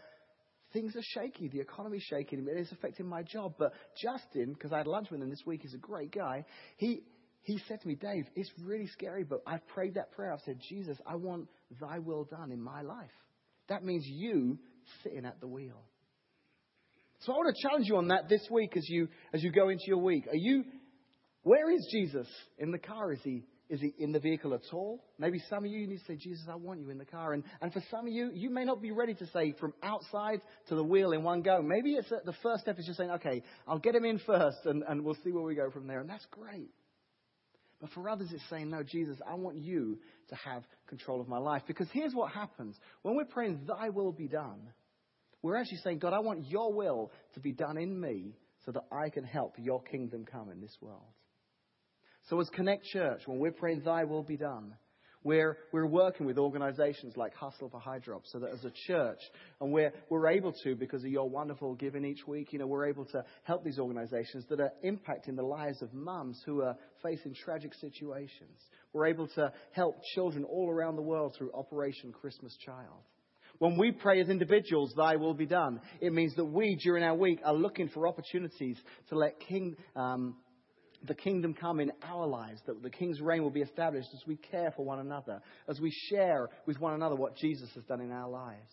things 0.73 0.95
are 0.95 1.01
shaky. 1.01 1.47
The 1.47 1.59
economy's 1.59 2.03
shaking. 2.03 2.47
It 2.47 2.57
is 2.57 2.71
affecting 2.71 3.07
my 3.07 3.23
job. 3.23 3.55
But 3.57 3.73
Justin, 4.01 4.53
because 4.53 4.73
I 4.73 4.77
had 4.77 4.87
lunch 4.87 5.09
with 5.11 5.21
him 5.21 5.29
this 5.29 5.43
week, 5.45 5.61
he's 5.61 5.73
a 5.73 5.77
great 5.77 6.11
guy. 6.11 6.45
He, 6.77 7.03
he 7.43 7.59
said 7.67 7.81
to 7.81 7.87
me, 7.87 7.95
Dave, 7.95 8.25
it's 8.35 8.51
really 8.63 8.87
scary, 8.87 9.23
but 9.23 9.41
I've 9.45 9.65
prayed 9.67 9.95
that 9.95 10.11
prayer. 10.11 10.33
I've 10.33 10.41
said, 10.41 10.59
Jesus, 10.67 10.97
I 11.05 11.15
want 11.15 11.47
thy 11.79 11.99
will 11.99 12.25
done 12.25 12.51
in 12.51 12.61
my 12.61 12.81
life. 12.81 13.09
That 13.69 13.83
means 13.83 14.05
you 14.05 14.57
sitting 15.03 15.25
at 15.25 15.39
the 15.39 15.47
wheel. 15.47 15.83
So 17.21 17.33
I 17.33 17.35
want 17.35 17.55
to 17.55 17.67
challenge 17.67 17.87
you 17.87 17.97
on 17.97 18.07
that 18.09 18.29
this 18.29 18.47
week 18.49 18.77
as 18.77 18.87
you, 18.87 19.09
as 19.33 19.43
you 19.43 19.51
go 19.51 19.69
into 19.69 19.83
your 19.87 19.97
week. 19.97 20.27
Are 20.27 20.35
you, 20.35 20.63
where 21.43 21.69
is 21.71 21.87
Jesus 21.91 22.27
in 22.57 22.71
the 22.71 22.77
car? 22.77 23.11
Is 23.11 23.19
he 23.23 23.43
is 23.69 23.79
he 23.81 23.93
in 23.99 24.11
the 24.11 24.19
vehicle 24.19 24.55
at 24.55 24.61
all? 24.73 25.05
Maybe 25.19 25.39
some 25.47 25.63
of 25.63 25.69
you, 25.69 25.85
need 25.85 25.99
to 25.99 26.05
say, 26.05 26.15
Jesus, 26.15 26.43
I 26.51 26.55
want 26.55 26.79
you 26.79 26.89
in 26.89 26.97
the 26.97 27.05
car. 27.05 27.33
And, 27.33 27.43
and 27.61 27.71
for 27.71 27.83
some 27.91 28.07
of 28.07 28.11
you, 28.11 28.31
you 28.33 28.49
may 28.49 28.65
not 28.65 28.81
be 28.81 28.89
ready 28.89 29.13
to 29.13 29.27
say 29.27 29.53
from 29.59 29.73
outside 29.83 30.41
to 30.69 30.75
the 30.75 30.83
wheel 30.83 31.11
in 31.11 31.21
one 31.21 31.43
go. 31.43 31.61
Maybe 31.61 31.93
it's 31.93 32.09
the 32.09 32.33
first 32.41 32.63
step 32.63 32.79
is 32.79 32.87
just 32.87 32.97
saying, 32.97 33.11
okay, 33.11 33.43
I'll 33.67 33.77
get 33.77 33.93
him 33.93 34.05
in 34.05 34.17
first 34.25 34.57
and, 34.65 34.83
and 34.87 35.05
we'll 35.05 35.17
see 35.23 35.31
where 35.31 35.43
we 35.43 35.53
go 35.53 35.69
from 35.69 35.85
there. 35.85 35.99
And 35.99 36.09
that's 36.09 36.25
great. 36.31 36.71
But 37.79 37.91
for 37.91 38.09
others, 38.09 38.29
it's 38.33 38.43
saying, 38.49 38.71
no, 38.71 38.81
Jesus, 38.81 39.17
I 39.29 39.35
want 39.35 39.57
you 39.57 39.99
to 40.29 40.35
have 40.35 40.63
control 40.87 41.21
of 41.21 41.27
my 41.27 41.37
life. 41.37 41.61
Because 41.67 41.87
here's 41.93 42.13
what 42.13 42.31
happens. 42.31 42.75
When 43.03 43.15
we're 43.15 43.25
praying, 43.25 43.67
thy 43.67 43.89
will 43.89 44.11
be 44.11 44.27
done, 44.27 44.61
we're 45.41 45.55
actually 45.55 45.79
saying, 45.83 45.99
God, 45.99 46.13
I 46.13 46.19
want 46.19 46.47
your 46.47 46.73
will 46.73 47.11
to 47.33 47.39
be 47.39 47.51
done 47.51 47.77
in 47.77 47.99
me 47.99 48.35
so 48.65 48.71
that 48.71 48.83
I 48.91 49.09
can 49.09 49.23
help 49.23 49.55
your 49.57 49.81
kingdom 49.81 50.25
come 50.29 50.49
in 50.51 50.61
this 50.61 50.75
world. 50.81 51.01
So, 52.29 52.39
as 52.39 52.49
Connect 52.49 52.83
Church, 52.85 53.21
when 53.25 53.39
we're 53.39 53.51
praying, 53.51 53.81
Thy 53.83 54.03
will 54.03 54.23
be 54.23 54.37
done, 54.37 54.75
we're, 55.23 55.57
we're 55.73 55.85
working 55.85 56.25
with 56.25 56.37
organizations 56.37 57.17
like 57.17 57.33
Hustle 57.35 57.69
for 57.69 57.81
Hydrop 57.81 58.21
so 58.25 58.39
that 58.39 58.51
as 58.51 58.63
a 58.63 58.71
church, 58.87 59.19
and 59.59 59.71
we're, 59.71 59.91
we're 60.09 60.27
able 60.27 60.53
to, 60.63 60.75
because 60.75 61.03
of 61.03 61.09
your 61.09 61.29
wonderful 61.29 61.75
giving 61.75 62.05
each 62.05 62.25
week, 62.25 62.53
you 62.53 62.59
know, 62.59 62.67
we're 62.67 62.87
able 62.87 63.05
to 63.05 63.23
help 63.43 63.65
these 63.65 63.79
organizations 63.79 64.45
that 64.49 64.61
are 64.61 64.71
impacting 64.85 65.35
the 65.35 65.43
lives 65.43 65.81
of 65.81 65.93
mums 65.93 66.41
who 66.45 66.61
are 66.61 66.75
facing 67.03 67.33
tragic 67.33 67.73
situations. 67.73 68.61
We're 68.93 69.07
able 69.07 69.27
to 69.35 69.51
help 69.71 69.97
children 70.15 70.45
all 70.45 70.69
around 70.69 70.95
the 70.95 71.01
world 71.01 71.35
through 71.37 71.51
Operation 71.53 72.13
Christmas 72.13 72.55
Child. 72.65 73.03
When 73.59 73.77
we 73.77 73.91
pray 73.91 74.21
as 74.21 74.29
individuals, 74.29 74.93
thy 74.95 75.17
will 75.17 75.33
be 75.33 75.45
done, 75.45 75.81
it 75.99 76.13
means 76.13 76.33
that 76.35 76.45
we, 76.45 76.77
during 76.81 77.03
our 77.03 77.15
week, 77.15 77.39
are 77.43 77.53
looking 77.53 77.89
for 77.89 78.07
opportunities 78.07 78.77
to 79.09 79.15
let 79.15 79.39
King, 79.41 79.75
um, 79.97 80.37
the 81.05 81.13
kingdom 81.13 81.53
come 81.53 81.81
in 81.81 81.91
our 82.01 82.25
lives, 82.25 82.61
that 82.67 82.81
the 82.81 82.89
king's 82.89 83.19
reign 83.19 83.43
will 83.43 83.49
be 83.49 83.61
established 83.61 84.09
as 84.13 84.21
we 84.25 84.37
care 84.37 84.71
for 84.75 84.85
one 84.85 84.99
another, 84.99 85.41
as 85.67 85.79
we 85.79 85.91
share 86.09 86.47
with 86.65 86.79
one 86.79 86.93
another 86.93 87.15
what 87.15 87.35
Jesus 87.35 87.69
has 87.75 87.83
done 87.83 88.01
in 88.01 88.11
our 88.11 88.29
lives. 88.29 88.71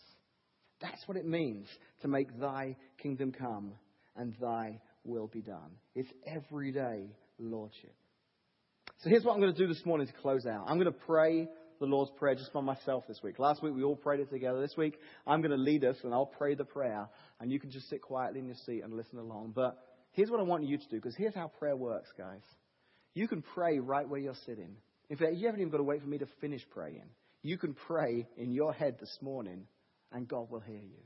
That's 0.80 1.06
what 1.06 1.16
it 1.16 1.26
means 1.26 1.66
to 2.02 2.08
make 2.08 2.38
thy 2.38 2.76
kingdom 3.02 3.32
come 3.32 3.72
and 4.16 4.34
thy 4.40 4.80
will 5.04 5.26
be 5.26 5.40
done. 5.40 5.70
It's 5.94 6.10
everyday 6.26 7.10
lordship. 7.38 7.94
So 8.98 9.10
here's 9.10 9.24
what 9.24 9.34
I'm 9.34 9.40
going 9.40 9.54
to 9.54 9.58
do 9.58 9.66
this 9.66 9.84
morning 9.84 10.06
to 10.06 10.12
close 10.14 10.46
out. 10.46 10.66
I'm 10.68 10.78
going 10.78 10.92
to 10.92 10.98
pray 11.06 11.48
the 11.78 11.86
Lord's 11.86 12.10
Prayer 12.16 12.34
just 12.34 12.52
by 12.52 12.60
myself 12.60 13.04
this 13.06 13.20
week. 13.22 13.38
Last 13.38 13.62
week 13.62 13.74
we 13.74 13.82
all 13.82 13.96
prayed 13.96 14.20
it 14.20 14.30
together. 14.30 14.60
This 14.60 14.76
week 14.76 14.98
I'm 15.26 15.40
going 15.40 15.50
to 15.50 15.56
lead 15.56 15.84
us 15.84 15.96
and 16.02 16.12
I'll 16.12 16.26
pray 16.26 16.54
the 16.54 16.64
prayer 16.64 17.08
and 17.40 17.50
you 17.50 17.60
can 17.60 17.70
just 17.70 17.88
sit 17.90 18.02
quietly 18.02 18.40
in 18.40 18.46
your 18.46 18.56
seat 18.66 18.82
and 18.82 18.94
listen 18.94 19.18
along. 19.18 19.52
But 19.54 19.78
Here's 20.16 20.30
what 20.30 20.40
I 20.40 20.44
want 20.44 20.64
you 20.64 20.78
to 20.78 20.88
do, 20.88 20.96
because 20.96 21.14
here's 21.14 21.34
how 21.34 21.48
prayer 21.58 21.76
works, 21.76 22.08
guys. 22.16 22.40
You 23.12 23.28
can 23.28 23.42
pray 23.42 23.78
right 23.78 24.08
where 24.08 24.18
you're 24.18 24.34
sitting. 24.46 24.74
In 25.10 25.18
fact, 25.18 25.34
you 25.34 25.44
haven't 25.44 25.60
even 25.60 25.70
got 25.70 25.76
to 25.76 25.84
wait 25.84 26.00
for 26.00 26.08
me 26.08 26.16
to 26.16 26.26
finish 26.40 26.62
praying. 26.70 27.04
You 27.42 27.58
can 27.58 27.74
pray 27.74 28.26
in 28.38 28.50
your 28.50 28.72
head 28.72 28.96
this 28.98 29.14
morning, 29.20 29.66
and 30.10 30.26
God 30.26 30.50
will 30.50 30.60
hear 30.60 30.80
you. 30.80 31.02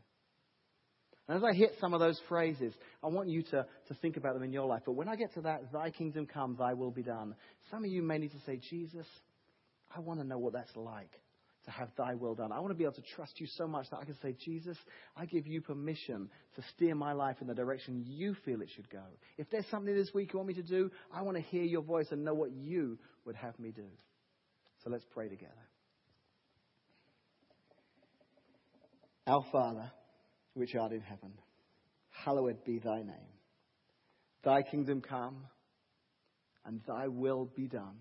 And 1.26 1.38
as 1.38 1.42
I 1.42 1.52
hit 1.52 1.72
some 1.80 1.92
of 1.92 1.98
those 1.98 2.20
phrases, 2.28 2.72
I 3.02 3.09
want 3.09 3.28
you 3.28 3.42
to, 3.42 3.66
to 3.88 3.94
think 4.00 4.16
about 4.16 4.35
them 4.35 4.44
in 4.44 4.52
your 4.52 4.66
life. 4.66 4.83
But 4.87 4.92
when 4.92 5.09
I 5.09 5.16
get 5.16 5.35
to 5.35 5.40
that, 5.40 5.72
thy 5.72 5.90
kingdom 5.90 6.26
come, 6.26 6.54
thy 6.56 6.74
will 6.74 6.92
be 6.92 7.02
done, 7.02 7.35
some 7.68 7.85
of 7.85 7.90
you 7.90 8.02
may 8.04 8.18
need 8.18 8.30
to 8.30 8.40
say, 8.46 8.61
Jesus, 8.70 9.06
I 9.94 10.00
want 10.00 10.20
to 10.20 10.26
know 10.26 10.38
what 10.38 10.53
that's 10.53 10.74
like 10.76 11.20
to 11.64 11.70
have 11.70 11.88
thy 11.96 12.14
will 12.14 12.35
done. 12.35 12.53
I 12.53 12.61
want 12.61 12.70
to 12.70 12.74
be 12.74 12.85
able 12.85 12.94
to 12.94 13.14
trust 13.14 13.38
you 13.38 13.46
so 13.46 13.66
much 13.66 13.90
that 13.90 13.98
I 13.98 14.05
can 14.05 14.16
say, 14.22 14.35
Jesus, 14.44 14.79
I 15.16 15.26
give 15.26 15.46
you 15.46 15.61
permission 15.61 16.31
to 16.57 16.62
steer 16.74 16.94
my 16.94 17.12
life 17.12 17.37
in 17.40 17.46
the 17.46 17.55
direction 17.55 18.03
you 18.07 18.35
feel 18.44 18.62
it 18.62 18.70
should 18.74 18.88
go. 18.88 19.03
If 19.37 19.50
there's 19.50 19.66
something 19.70 19.94
this 19.94 20.14
week 20.14 20.33
you 20.33 20.38
want 20.38 20.48
me 20.48 20.55
to 20.55 20.62
do, 20.62 20.90
I 21.12 21.22
want 21.22 21.37
to 21.37 21.42
hear 21.42 21.64
your 21.64 21.83
voice 21.83 22.07
and 22.11 22.24
know 22.24 22.35
what 22.35 22.53
you 22.53 22.98
would 23.26 23.37
have 23.37 23.59
me 23.59 23.72
do. 23.72 23.87
So 24.83 24.90
let's 24.90 25.05
pray 25.12 25.29
together. 25.29 25.53
Our 29.26 29.44
Father, 29.53 29.90
which 30.55 30.74
art 30.74 30.92
in 30.92 31.03
heaven, 31.03 31.33
hallowed 32.11 32.64
be 32.64 32.79
thy 32.79 32.98
name. 32.98 33.31
Thy 34.42 34.62
kingdom 34.62 35.03
come, 35.03 35.44
and 36.64 36.81
thy 36.87 37.09
will 37.09 37.50
be 37.55 37.66
done 37.66 37.96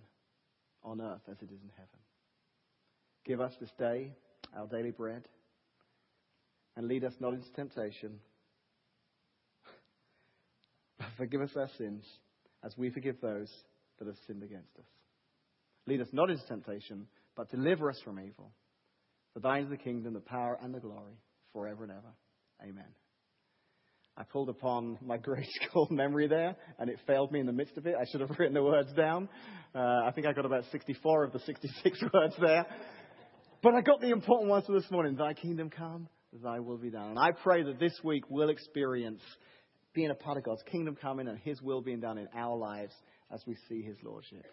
on 0.84 1.02
earth 1.02 1.22
as 1.30 1.38
it 1.42 1.52
is 1.52 1.62
in 1.62 1.70
heaven. 1.76 2.00
Give 3.26 3.42
us 3.42 3.54
this 3.60 3.72
day 3.78 4.12
our 4.56 4.68
daily 4.68 4.92
bread, 4.92 5.28
and 6.76 6.88
lead 6.88 7.04
us 7.04 7.14
not 7.20 7.34
into 7.34 7.52
temptation, 7.54 8.20
but 10.98 11.08
forgive 11.18 11.42
us 11.42 11.52
our 11.56 11.70
sins 11.78 12.04
as 12.64 12.78
we 12.78 12.90
forgive 12.90 13.22
those 13.22 13.52
that 14.00 14.08
have 14.08 14.18
sinned 14.26 14.44
against 14.44 14.76
us. 14.78 14.86
Lead 15.88 16.02
us 16.02 16.08
not 16.12 16.30
into 16.30 16.46
temptation, 16.48 17.08
but 17.36 17.50
deliver 17.50 17.90
us 17.90 18.00
from 18.04 18.20
evil. 18.20 18.52
For 19.34 19.40
thine 19.40 19.64
is 19.64 19.70
the 19.70 19.78
kingdom, 19.78 20.14
the 20.14 20.20
power, 20.20 20.58
and 20.62 20.74
the 20.74 20.80
glory, 20.80 21.18
forever 21.54 21.84
and 21.84 21.92
ever. 21.92 22.14
Amen. 22.64 22.86
I 24.20 24.24
pulled 24.24 24.50
upon 24.50 24.98
my 25.02 25.18
grade 25.26 25.48
school 25.62 25.88
memory 25.90 26.28
there, 26.28 26.56
and 26.78 26.90
it 26.90 27.00
failed 27.08 27.32
me 27.32 27.40
in 27.40 27.46
the 27.46 27.54
midst 27.54 27.78
of 27.78 27.88
it. 27.88 27.96
I 28.00 28.04
should 28.12 28.20
have 28.20 28.32
written 28.38 28.54
the 28.54 28.64
words 28.64 28.92
down. 28.94 29.30
Uh, 29.74 29.80
I 29.80 30.12
think 30.14 30.28
I 30.28 30.34
got 30.34 30.46
about 30.46 30.66
64 30.72 31.24
of 31.24 31.32
the 31.32 31.40
66 31.40 32.04
words 32.14 32.36
there. 32.40 32.66
But 33.64 33.76
I 33.76 33.82
got 33.82 34.02
the 34.02 34.10
important 34.10 34.50
ones 34.50 34.66
for 34.66 34.74
this 34.74 34.90
morning. 34.92 35.16
Thy 35.16 35.34
kingdom 35.34 35.70
come, 35.70 36.08
thy 36.44 36.60
will 36.60 36.78
be 36.78 36.90
done. 36.90 37.12
And 37.12 37.20
I 37.20 37.32
pray 37.32 37.64
that 37.64 37.80
this 37.80 37.98
week 38.04 38.24
we'll 38.30 38.50
experience 38.50 39.22
being 39.94 40.12
a 40.12 40.16
part 40.16 40.38
of 40.38 40.44
God's 40.44 40.64
kingdom 40.70 40.96
coming 41.02 41.28
and 41.28 41.40
his 41.40 41.62
will 41.62 41.82
being 41.82 42.00
done 42.02 42.18
in 42.18 42.28
our 42.36 42.56
lives 42.58 42.94
as 43.34 43.42
we 43.48 43.56
see 43.68 43.82
his 43.82 43.98
lordship. 44.04 44.46